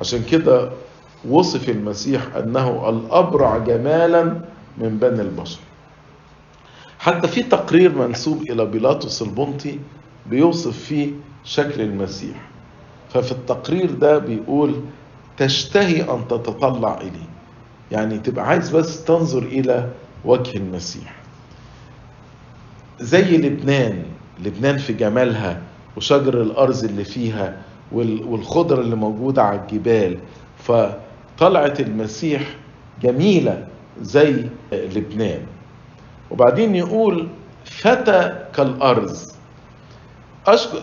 [0.00, 0.70] عشان كده
[1.28, 4.24] وصف المسيح أنه الأبرع جمالا
[4.78, 5.58] من بني البشر.
[6.98, 9.78] حتى في تقرير منسوب إلى بيلاطس البنطي
[10.26, 11.10] بيوصف فيه
[11.44, 12.36] شكل المسيح.
[13.16, 14.74] ففي التقرير ده بيقول
[15.36, 17.28] تشتهي أن تتطلع إليه.
[17.92, 19.88] يعني تبقى عايز بس تنظر إلى
[20.24, 21.14] وجه المسيح.
[23.00, 24.02] زي لبنان
[24.44, 25.60] لبنان في جمالها
[25.96, 27.56] وشجر الأرز اللي فيها
[27.92, 30.18] والخضرة اللي موجودة على الجبال.
[30.58, 32.42] فطلعت المسيح
[33.02, 33.66] جميلة
[34.02, 35.40] زي لبنان.
[36.30, 37.28] وبعدين يقول
[37.64, 39.32] فتى كالأرز.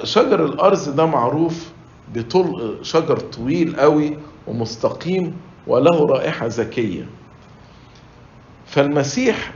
[0.03, 1.72] شجر الأرز ده معروف
[2.15, 5.37] بطول شجر طويل قوي ومستقيم
[5.67, 7.05] وله رائحة زكية
[8.67, 9.51] فالمسيح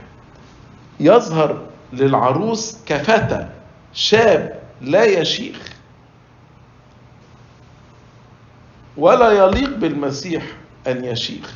[1.00, 3.48] يظهر للعروس كفتى
[3.92, 5.72] شاب لا يشيخ
[8.96, 10.42] ولا يليق بالمسيح
[10.86, 11.54] أن يشيخ.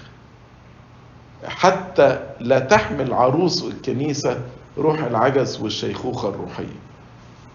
[1.44, 4.40] حتى لا تحمل عروس الكنيسة
[4.78, 6.78] روح العجز والشيخوخة الروحية.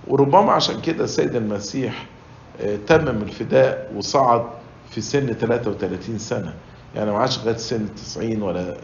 [0.08, 2.06] وربما عشان كده السيد المسيح
[2.88, 4.46] تمم الفداء وصعد
[4.90, 6.54] في سن 33 سنة.
[6.96, 8.78] يعني ما عادش لغاية سن 90 ولا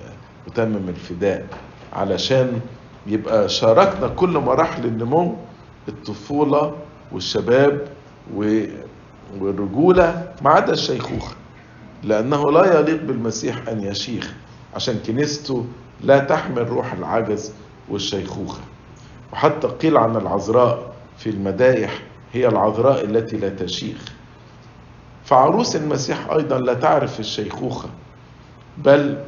[0.48, 1.46] وتمم الفداء
[1.94, 2.60] علشان
[3.08, 5.36] يبقى شاركنا كل مراحل النمو
[5.88, 6.76] الطفولة
[7.12, 7.88] والشباب
[9.40, 11.36] والرجولة ما عدا الشيخوخة.
[12.04, 14.34] لأنه لا يليق بالمسيح أن يشيخ
[14.76, 15.66] عشان كنيسته
[16.02, 17.54] لا تحمل روح العجز
[17.90, 18.62] والشيخوخة.
[19.34, 22.00] وحتى قيل عن العذراء في المدايح
[22.34, 23.98] هي العذراء التي لا تشيخ.
[25.26, 27.90] فعروس المسيح أيضا لا تعرف الشيخوخة
[28.78, 29.24] بل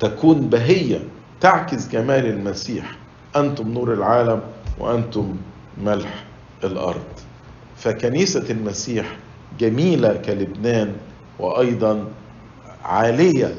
[0.00, 1.00] تكون بهية
[1.40, 2.96] تعكس جمال المسيح.
[3.36, 4.40] أنتم نور العالم
[4.78, 5.36] وأنتم
[5.84, 6.24] ملح
[6.64, 7.04] الأرض.
[7.76, 9.16] فكنيسة المسيح
[9.58, 10.92] جميلة كلبنان
[11.38, 12.04] وأيضا
[12.84, 13.54] عالية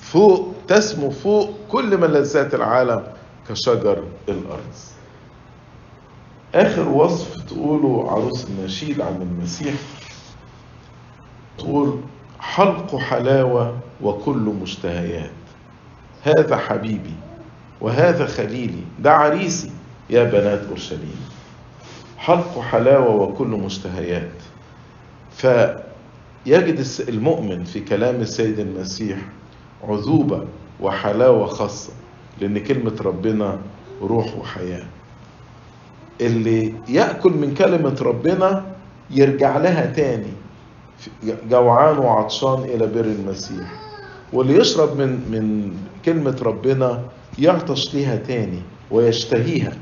[0.00, 3.02] فوق تسمو فوق كل ملذات العالم
[3.48, 4.74] كشجر الأرض.
[6.54, 9.74] آخر وصف تقوله عروس النشيد عن المسيح
[11.58, 12.00] تقول
[12.40, 15.30] حلق حلاوة وكل مشتهيات.
[16.22, 17.12] هذا حبيبي
[17.80, 19.70] وهذا خليلي ده عريسي
[20.10, 21.20] يا بنات أورشليم.
[22.18, 24.30] حلق حلاوة وكل مشتهيات.
[25.36, 29.18] فيجد المؤمن في كلام السيد المسيح
[29.88, 30.44] عذوبة
[30.80, 31.92] وحلاوة خاصة
[32.40, 33.58] لأن كلمة ربنا
[34.02, 34.86] روح وحياة.
[36.20, 38.64] اللي يأكل من كلمة ربنا
[39.10, 40.32] يرجع لها تاني
[41.50, 43.66] جوعان وعطشان إلى بر المسيح.
[44.32, 45.72] واللي يشرب من من
[46.04, 47.02] كلمة ربنا
[47.38, 49.72] يعطش ليها تاني ويشتهيها.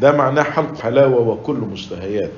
[0.00, 2.32] ده معناه حلق حلاوة وكل مشتهيات.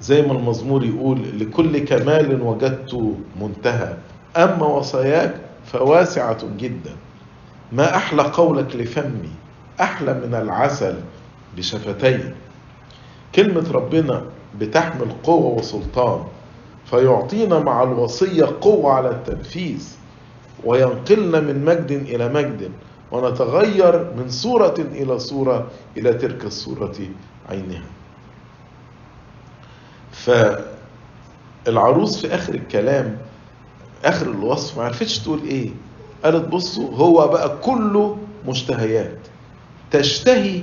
[0.00, 3.96] زي ما المزمور يقول لكل كمال وجدت منتهى.
[4.36, 5.34] أما وصاياك
[5.64, 6.92] فواسعة جدا.
[7.72, 9.30] ما أحلى قولك لفمي
[9.80, 10.94] أحلى من العسل.
[11.56, 12.32] بشفتي
[13.34, 14.24] كلمة ربنا
[14.58, 16.24] بتحمل قوة وسلطان
[16.86, 19.88] فيعطينا مع الوصية قوة على التنفيذ
[20.64, 22.70] وينقلنا من مجد إلى مجد
[23.12, 26.94] ونتغير من صورة إلى صورة إلى تلك الصورة
[27.50, 27.82] عينها.
[31.64, 33.18] فالعروس في آخر الكلام
[34.04, 35.70] آخر الوصف ما عرفتش تقول إيه
[36.24, 39.18] قالت بصوا هو بقى كله مشتهيات
[39.90, 40.62] تشتهي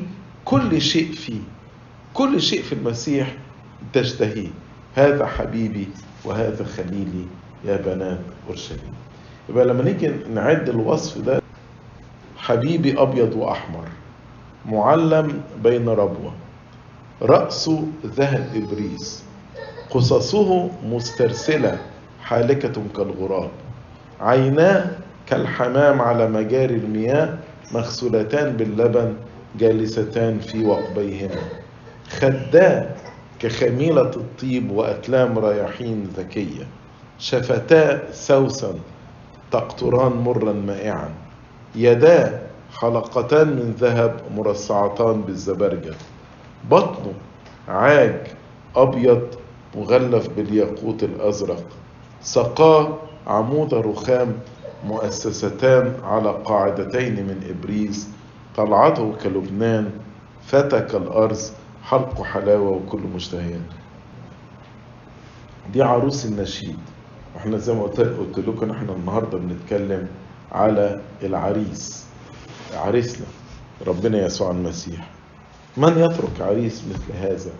[0.50, 1.41] كل شيء فيه
[2.14, 3.36] كل شيء في المسيح
[3.93, 4.47] تشتهيه.
[4.95, 5.88] هذا حبيبي
[6.26, 7.26] وهذا خليلي
[7.66, 8.93] يا بنات أورشليم
[9.50, 11.41] يبقى لما نيجي نعد الوصف ده
[12.38, 13.88] حبيبي أبيض وأحمر
[14.66, 16.32] معلم بين ربوة
[17.22, 19.24] رأسه ذهب إبريس
[19.89, 21.78] قصصه مسترسلة
[22.24, 23.50] حالكة كالغراب
[24.22, 24.86] عيناه
[25.28, 27.38] كالحمام على مجاري المياه
[27.74, 29.14] مغسولتان باللبن
[29.58, 31.41] جالستان في وقبيهما.
[32.10, 32.89] خداه
[33.39, 36.68] كخميلة الطيب وأكلام رياحين ذكية.
[37.20, 38.74] شفتا سوسا
[39.52, 41.10] تقطران مرا مائعا.
[41.76, 42.39] يداه
[42.74, 45.95] حلقتان من ذهب مرصعتان بالزبرجد
[46.72, 47.14] بطنه
[47.68, 48.28] عاج
[48.76, 49.28] أبيض
[49.76, 51.64] مغلف بالياقوت الأزرق.
[52.22, 52.97] سقاه
[53.28, 54.34] عمود رخام
[54.86, 58.10] مؤسستان على قاعدتين من إبريز
[58.60, 59.91] طلعته كلبنان
[60.47, 61.51] فتى كالأرز
[61.84, 63.70] حلق حلاوة وكل مشتهيات
[65.74, 66.80] دي عروس النشيد.
[67.36, 70.07] وإحنا زي ما قلت لكم إحنا النهارده بنتكلم
[70.51, 72.05] على العريس.
[72.76, 73.26] عريسنا.
[73.88, 75.07] ربنا يسوع المسيح.
[75.78, 77.51] من يترك عريس مثل هذا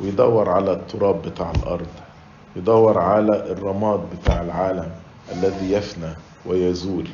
[0.00, 1.86] ويدور على التراب بتاع الأرض؟
[2.56, 4.90] يدور على الرماد بتاع العالم
[5.32, 6.10] الذي يفنى
[6.46, 7.08] ويزول.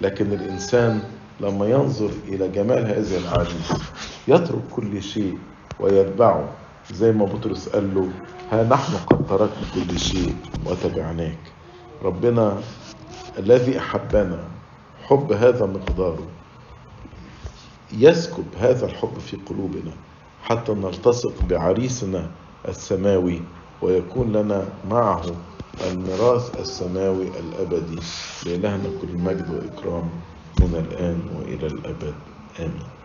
[0.00, 1.00] لكن الإنسان
[1.40, 3.72] لما ينظر إلى جمال هذا العريس
[4.28, 5.38] يترك كل شيء
[5.80, 6.48] ويتبعه.
[6.92, 8.08] زي ما بطرس قال له
[8.50, 10.36] ها نحن قد تركنا كل شيء
[10.66, 11.38] وتبعناك
[12.02, 12.60] ربنا
[13.38, 14.44] الذي أحبنا
[15.02, 16.26] حب هذا مقداره.
[17.92, 19.92] يسكب هذا الحب في قلوبنا
[20.42, 22.30] حتى نلتصق بعريسنا
[22.68, 23.42] السماوي
[23.82, 25.24] ويكون لنا معه
[25.90, 28.00] الميراث السماوي الأبدي.
[28.46, 30.10] لإلهنا كل مجد وإكرام.
[30.60, 32.14] من الآن وإلى الأبد.
[32.60, 32.97] آمين.